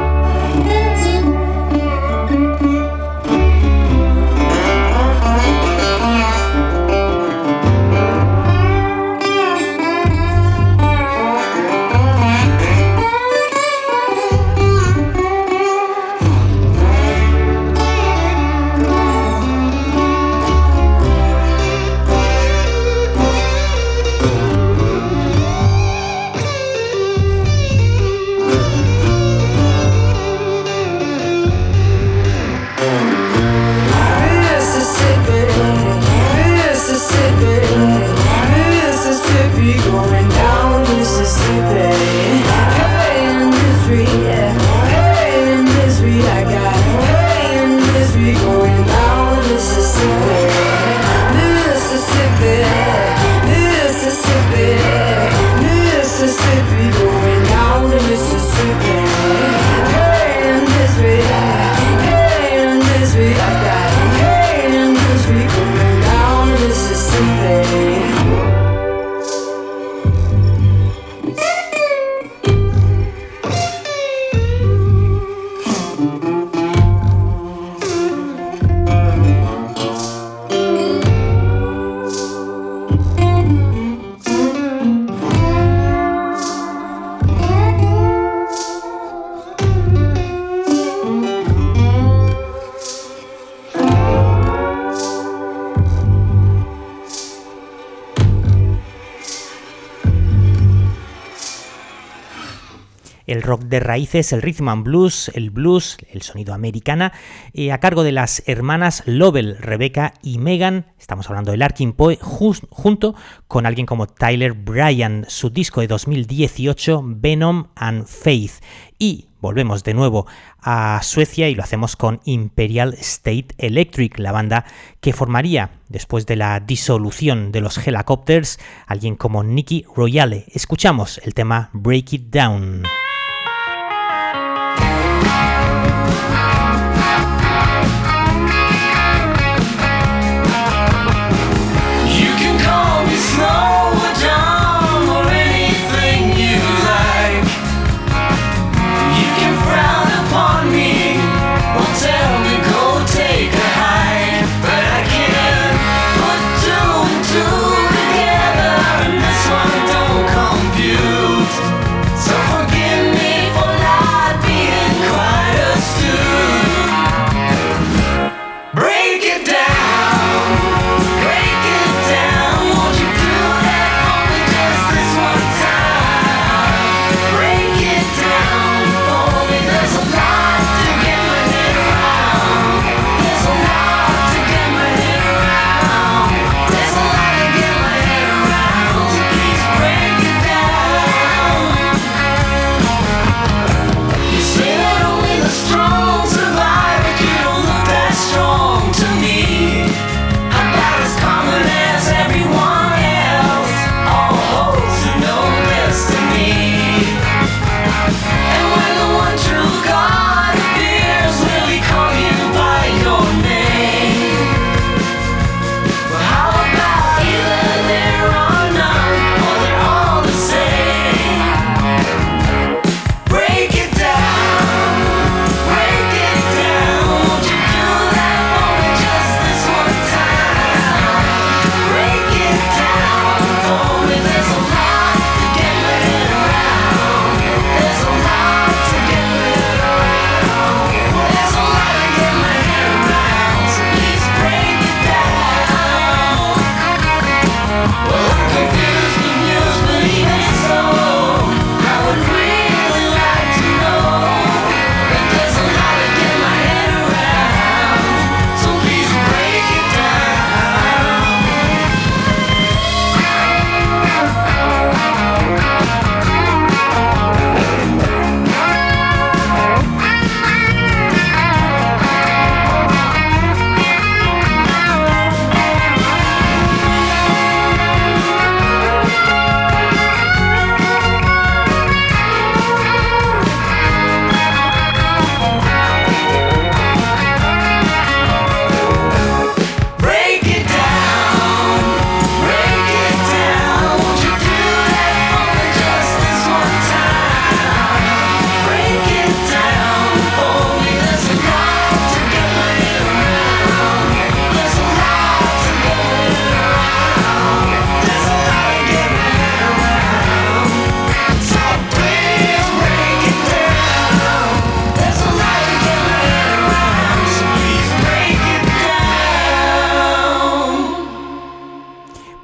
De 103.26 103.80
raíces, 103.80 104.34
el 104.34 104.42
rhythm 104.42 104.70
and 104.70 104.84
blues, 104.84 105.32
el 105.36 105.50
blues, 105.50 105.98
el 106.12 106.22
sonido 106.22 106.54
americana, 106.54 107.14
eh, 107.54 107.72
a 107.72 107.80
cargo 107.80 108.04
de 108.04 108.12
las 108.12 108.44
hermanas 108.48 109.04
Lovell, 109.06 109.58
Rebecca 109.58 110.14
y 110.22 110.38
Megan. 110.40 110.86
Estamos 111.00 111.30
hablando 111.30 111.52
del 111.52 111.62
Larkin 111.62 111.94
Poe, 111.94 112.20
junto 112.22 113.16
con 113.48 113.66
alguien 113.66 113.86
como 113.86 114.06
Tyler 114.06 114.54
Bryan, 114.54 115.26
su 115.30 115.50
disco 115.50 115.82
de 115.82 115.88
2018, 115.88 117.02
Venom 117.04 117.68
and 117.76 118.06
Faith. 118.06 118.62
Y 119.00 119.28
volvemos 119.40 119.84
de 119.84 119.94
nuevo 119.94 120.28
a 120.62 121.00
Suecia 121.02 121.48
y 121.48 121.56
lo 121.56 121.64
hacemos 121.64 121.96
con 121.96 122.20
Imperial 122.26 122.96
State 122.96 123.48
Electric, 123.58 124.20
la 124.20 124.34
banda 124.34 124.66
que 125.00 125.14
formaría 125.14 125.72
después 125.88 126.26
de 126.26 126.36
la 126.36 126.60
disolución 126.60 127.54
de 127.54 127.62
los 127.62 127.78
Helicopters, 127.78 128.60
alguien 128.86 129.16
como 129.16 129.44
Nicky 129.44 129.86
Royale. 129.96 130.46
Escuchamos 130.54 131.20
el 131.24 131.34
tema 131.34 131.70
Break 131.72 132.14
It 132.14 132.24
Down. 132.30 132.84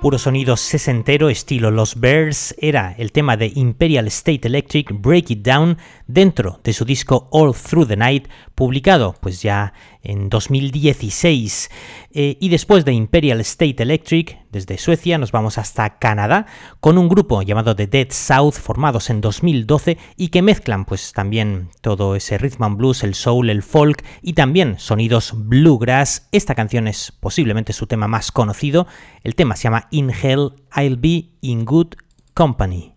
Puro 0.06 0.20
sonido 0.20 0.56
sesentero 0.56 1.30
estilo 1.30 1.72
Los 1.72 2.00
Bears 2.00 2.54
era 2.60 2.94
el 3.00 3.12
tema 3.12 3.38
de 3.38 3.52
Imperial 3.56 4.06
State 4.06 4.48
Electric 4.48 4.92
Break 5.02 5.32
It 5.32 5.42
Down 5.42 5.80
dentro 6.16 6.62
de 6.64 6.72
su 6.72 6.86
disco 6.86 7.28
All 7.32 7.54
Through 7.54 7.90
the 7.90 7.98
Night 7.98 8.30
publicado 8.56 9.16
pues 9.20 9.42
ya 9.42 9.74
en 10.02 10.30
2016 10.30 11.70
eh, 12.14 12.38
y 12.40 12.48
después 12.48 12.86
de 12.86 12.94
Imperial 12.94 13.42
State 13.42 13.84
Electric 13.84 14.40
desde 14.50 14.78
Suecia 14.78 15.18
nos 15.18 15.34
vamos 15.34 15.58
hasta 15.58 16.00
Canadá 16.00 16.46
con 16.80 16.98
un 16.98 17.10
grupo 17.10 17.42
llamado 17.42 17.76
The 17.76 17.88
Dead 17.88 18.08
South 18.12 18.54
formados 18.54 19.10
en 19.10 19.20
2012 19.20 19.98
y 20.16 20.30
que 20.30 20.42
mezclan 20.42 20.86
pues 20.86 21.12
también 21.12 21.70
todo 21.82 22.16
ese 22.16 22.38
rhythm 22.38 22.64
and 22.64 22.78
blues, 22.78 23.04
el 23.04 23.14
soul, 23.14 23.50
el 23.50 23.62
folk 23.62 24.02
y 24.22 24.34
también 24.34 24.80
sonidos 24.80 25.34
bluegrass. 25.36 26.30
Esta 26.32 26.56
canción 26.56 26.88
es 26.88 27.12
posiblemente 27.12 27.74
su 27.74 27.88
tema 27.88 28.08
más 28.08 28.32
conocido. 28.32 28.88
El 29.22 29.36
tema 29.36 29.58
se 29.58 29.64
llama 29.64 29.90
In 29.92 30.10
Hell 30.12 30.54
I'll 30.78 30.96
Be 30.96 31.32
in 31.42 31.66
Good 31.66 31.96
Company. 32.34 32.96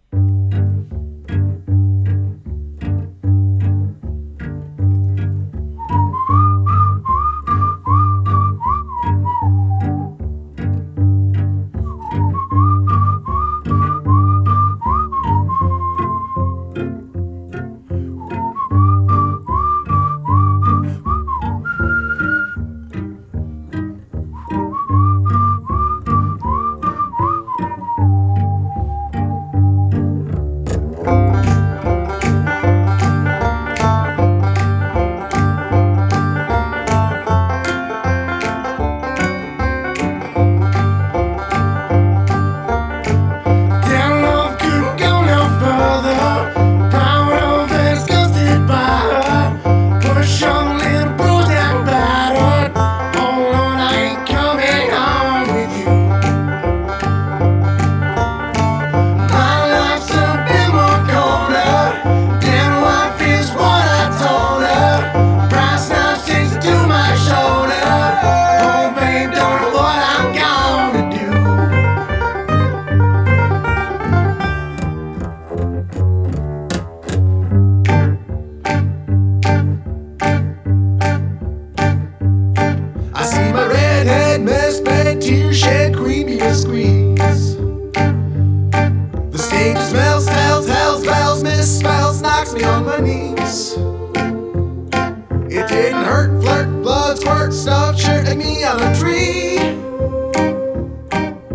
on 98.64 98.80
a 98.82 98.94
tree. 98.98 99.59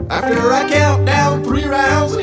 After 0.09 0.53
I 0.53 0.69
count 0.69 1.05
down 1.05 1.43
three 1.43 1.65
rounds 1.65 2.15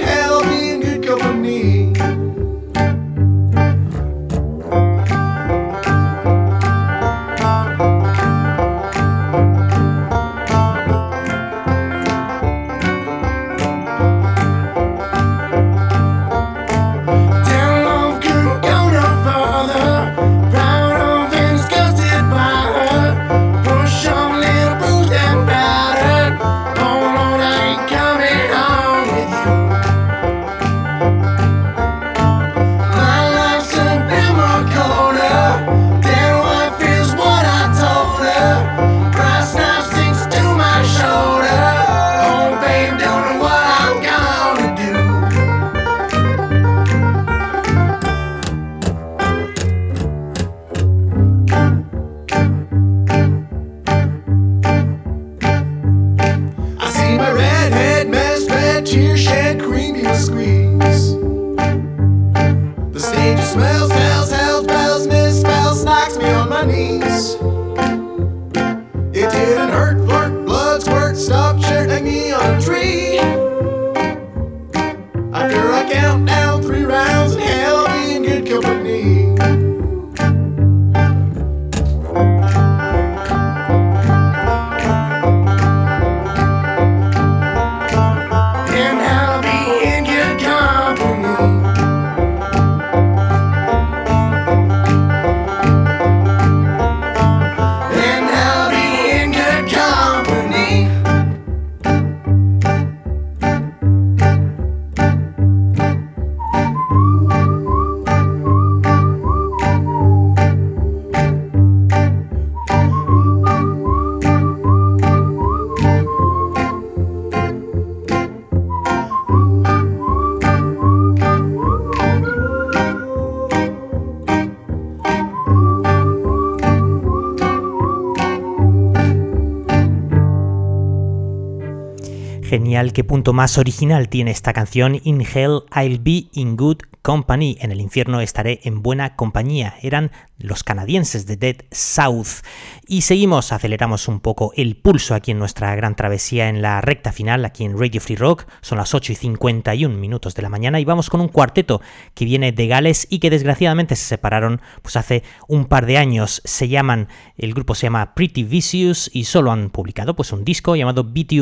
qué 132.88 133.04
punto 133.04 133.32
más 133.32 133.58
original 133.58 134.08
tiene 134.08 134.30
esta 134.30 134.52
canción 134.54 135.00
In 135.04 135.20
Hell 135.20 135.64
I'll 135.74 136.00
Be 136.00 136.28
in 136.32 136.56
Good 136.56 136.78
Company. 137.03 137.57
En 137.61 137.72
el 137.72 137.80
infierno 137.80 138.20
estaré 138.20 138.61
en 138.64 138.82
buena 138.82 139.16
compañía. 139.16 139.74
Eran 139.82 140.11
los 140.40 140.64
canadienses 140.64 141.26
de 141.26 141.36
Dead 141.36 141.57
South. 141.70 142.42
Y 142.86 143.03
seguimos, 143.03 143.53
aceleramos 143.53 144.09
un 144.09 144.20
poco 144.20 144.53
el 144.57 144.76
pulso 144.76 145.14
aquí 145.14 145.30
en 145.30 145.38
nuestra 145.38 145.74
gran 145.74 145.94
travesía 145.94 146.48
en 146.48 146.62
la 146.62 146.80
recta 146.80 147.12
final, 147.12 147.44
aquí 147.44 147.64
en 147.64 147.78
Radio 147.78 148.01
Free 148.01 148.16
Rock. 148.16 148.46
Son 148.61 148.78
las 148.78 148.94
8 148.94 149.12
y 149.12 149.16
51 149.16 149.96
minutos 149.96 150.34
de 150.34 150.42
la 150.42 150.48
mañana 150.48 150.80
y 150.80 150.84
vamos 150.84 151.11
con 151.11 151.20
un 151.20 151.28
cuarteto 151.28 151.80
que 152.14 152.24
viene 152.24 152.53
de 152.53 152.66
Gales 152.66 153.07
y 153.11 153.18
que 153.18 153.30
desgraciadamente 153.30 153.96
se 153.96 154.07
separaron 154.07 154.61
pues 154.82 154.96
hace 154.96 155.22
un 155.46 155.66
par 155.66 155.86
de 155.86 155.98
años. 155.98 156.40
Se 156.44 156.68
llaman, 156.68 157.09
el 157.36 157.55
grupo 157.55 157.74
se 157.74 157.86
llama 157.86 158.14
Pretty 158.14 158.44
Vicious 158.44 159.11
y 159.12 159.24
solo 159.24 159.53
han 159.53 159.70
publicado 159.70 160.16
pues 160.16 160.32
un 160.32 160.44
disco 160.44 160.74
llamado 160.74 161.05
Beauty, 161.05 161.40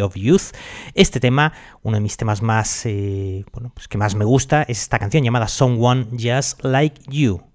of 0.00 0.16
Youth. 0.16 0.54
Este 0.94 1.20
tema, 1.20 1.52
uno 1.82 1.96
de 1.96 2.00
mis 2.00 2.16
temas 2.16 2.42
más, 2.42 2.86
eh, 2.86 2.99
bueno, 3.52 3.72
pues 3.74 3.88
que 3.88 3.98
más 3.98 4.14
me 4.14 4.24
gusta, 4.24 4.62
es 4.62 4.82
esta 4.82 4.98
canción 4.98 5.24
llamada 5.24 5.48
Someone 5.48 6.06
Just 6.18 6.64
Like 6.64 7.02
You. 7.08 7.49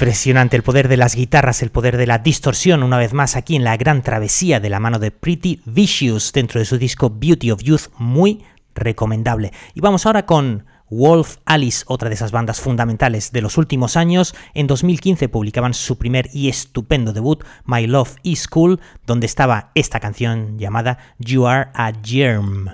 Impresionante 0.00 0.56
el 0.56 0.62
poder 0.62 0.88
de 0.88 0.96
las 0.96 1.14
guitarras, 1.14 1.60
el 1.60 1.68
poder 1.68 1.98
de 1.98 2.06
la 2.06 2.16
distorsión, 2.16 2.82
una 2.82 2.96
vez 2.96 3.12
más 3.12 3.36
aquí 3.36 3.54
en 3.54 3.64
la 3.64 3.76
gran 3.76 4.00
travesía 4.00 4.58
de 4.58 4.70
la 4.70 4.80
mano 4.80 4.98
de 4.98 5.10
Pretty 5.10 5.60
Vicious 5.66 6.32
dentro 6.32 6.58
de 6.58 6.64
su 6.64 6.78
disco 6.78 7.10
Beauty 7.10 7.50
of 7.50 7.62
Youth, 7.62 7.90
muy 7.98 8.42
recomendable. 8.74 9.52
Y 9.74 9.82
vamos 9.82 10.06
ahora 10.06 10.24
con 10.24 10.64
Wolf 10.88 11.36
Alice, 11.44 11.84
otra 11.86 12.08
de 12.08 12.14
esas 12.14 12.32
bandas 12.32 12.62
fundamentales 12.62 13.30
de 13.30 13.42
los 13.42 13.58
últimos 13.58 13.98
años. 13.98 14.34
En 14.54 14.66
2015 14.66 15.28
publicaban 15.28 15.74
su 15.74 15.98
primer 15.98 16.30
y 16.32 16.48
estupendo 16.48 17.12
debut, 17.12 17.44
My 17.66 17.86
Love 17.86 18.16
is 18.22 18.48
Cool, 18.48 18.80
donde 19.04 19.26
estaba 19.26 19.70
esta 19.74 20.00
canción 20.00 20.58
llamada 20.58 20.96
You 21.18 21.46
Are 21.46 21.68
a 21.74 21.92
Germ. 22.02 22.70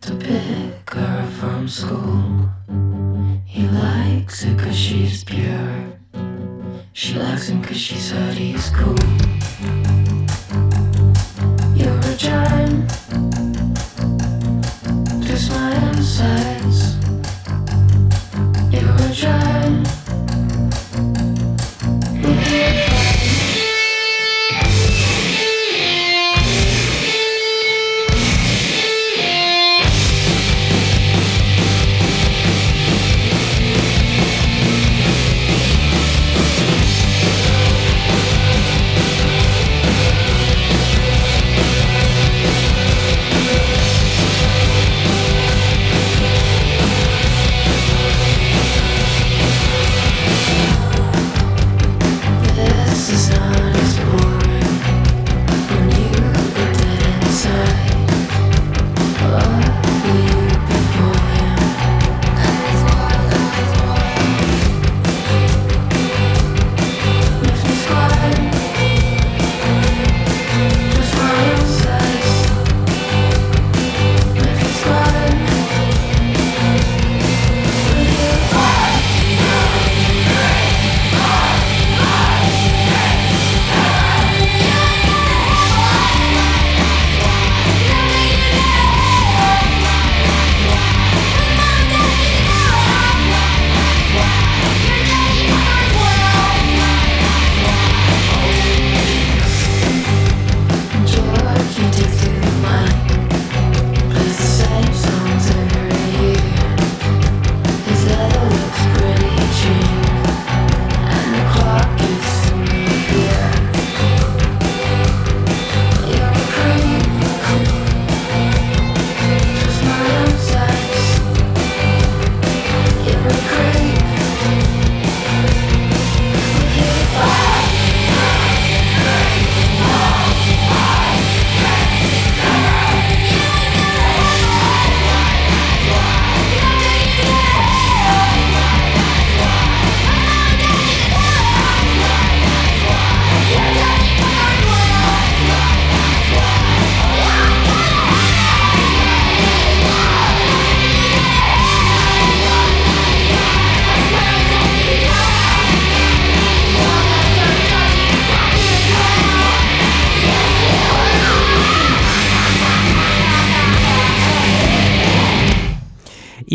To 0.00 0.16
pick 0.16 0.90
her 0.90 1.26
from 1.38 1.68
school. 1.68 2.48
He 3.44 3.66
likes 3.68 4.42
her 4.42 4.54
cause 4.56 4.76
she's 4.76 5.24
pure. 5.24 5.98
She 6.92 7.14
likes 7.14 7.48
him 7.48 7.62
cause 7.62 7.76
she's 7.76 8.10
heard 8.10 8.34
he's 8.34 8.70
cool. 8.70 8.96
You're 11.74 11.98
a 11.98 12.16
giant. 12.16 12.90
Twist 15.24 15.50
my 15.52 15.74
insides. 15.88 16.96
You're 18.72 18.94
a 18.94 19.12
giant. 19.12 19.53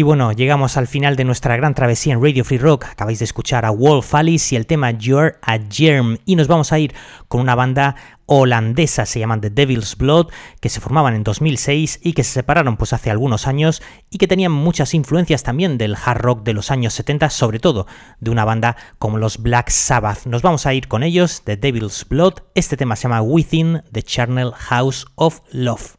Bueno, 0.09 0.31
llegamos 0.31 0.75
al 0.75 0.87
final 0.87 1.15
de 1.15 1.23
nuestra 1.23 1.55
gran 1.55 1.75
travesía 1.75 2.13
en 2.13 2.23
Radio 2.23 2.43
Free 2.43 2.57
Rock. 2.57 2.85
Acabáis 2.85 3.19
de 3.19 3.25
escuchar 3.25 3.63
a 3.63 3.69
Wolf 3.69 4.15
Alice 4.15 4.55
y 4.55 4.57
el 4.57 4.65
tema 4.65 4.89
You're 4.89 5.35
a 5.43 5.59
Germ. 5.69 6.17
Y 6.25 6.35
nos 6.35 6.47
vamos 6.47 6.71
a 6.71 6.79
ir 6.79 6.95
con 7.27 7.41
una 7.41 7.53
banda 7.53 7.95
holandesa, 8.25 9.05
se 9.05 9.19
llaman 9.19 9.39
The 9.39 9.51
Devil's 9.51 9.95
Blood, 9.95 10.29
que 10.61 10.69
se 10.69 10.79
formaban 10.81 11.13
en 11.13 11.23
2006 11.23 11.99
y 12.01 12.13
que 12.13 12.23
se 12.23 12.31
separaron 12.31 12.75
pues 12.75 12.91
hace 12.91 13.11
algunos 13.11 13.45
años 13.45 13.83
y 14.09 14.17
que 14.17 14.25
tenían 14.25 14.51
muchas 14.51 14.95
influencias 14.95 15.43
también 15.43 15.77
del 15.77 15.95
hard 15.95 16.21
rock 16.21 16.41
de 16.41 16.53
los 16.53 16.71
años 16.71 16.95
70, 16.95 17.29
sobre 17.29 17.59
todo 17.59 17.85
de 18.19 18.31
una 18.31 18.45
banda 18.45 18.77
como 18.97 19.19
los 19.19 19.37
Black 19.37 19.69
Sabbath. 19.69 20.25
Nos 20.25 20.41
vamos 20.41 20.65
a 20.65 20.73
ir 20.73 20.87
con 20.87 21.03
ellos, 21.03 21.43
The 21.43 21.55
Devil's 21.55 22.03
Blood. 22.09 22.33
Este 22.55 22.77
tema 22.77 22.95
se 22.95 23.03
llama 23.03 23.21
Within 23.21 23.83
the 23.91 24.01
Charnel 24.01 24.53
House 24.53 25.05
of 25.13 25.41
Love. 25.51 25.97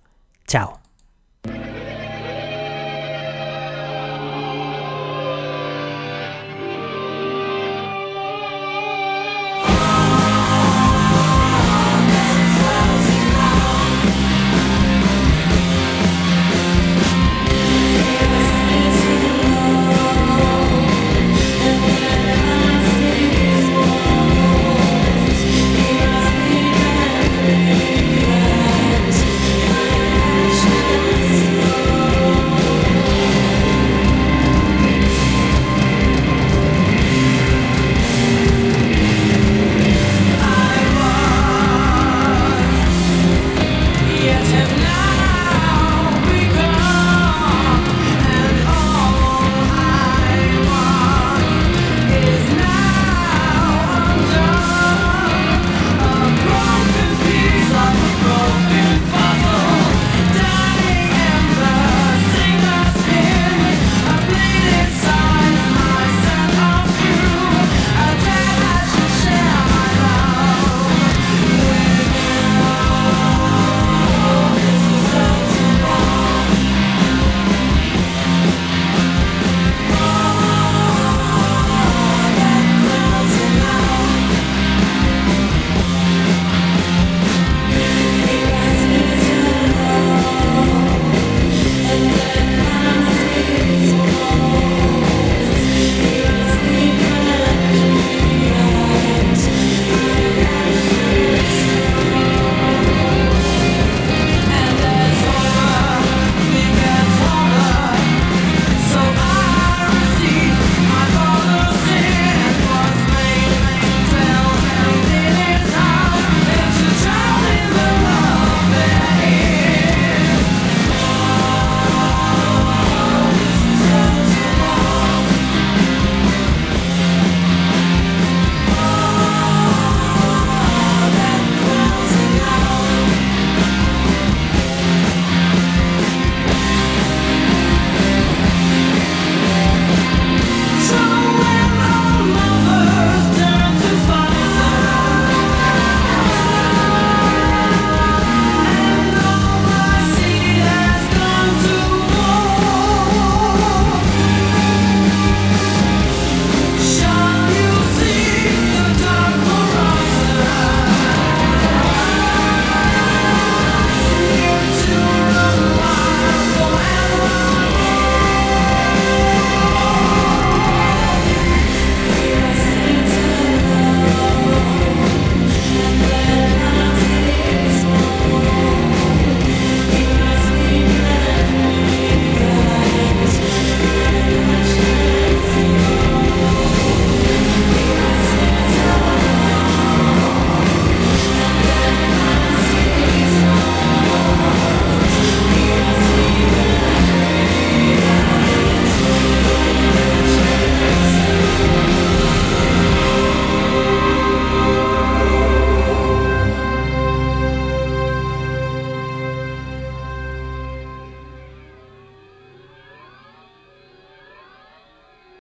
Chao. 0.49 0.81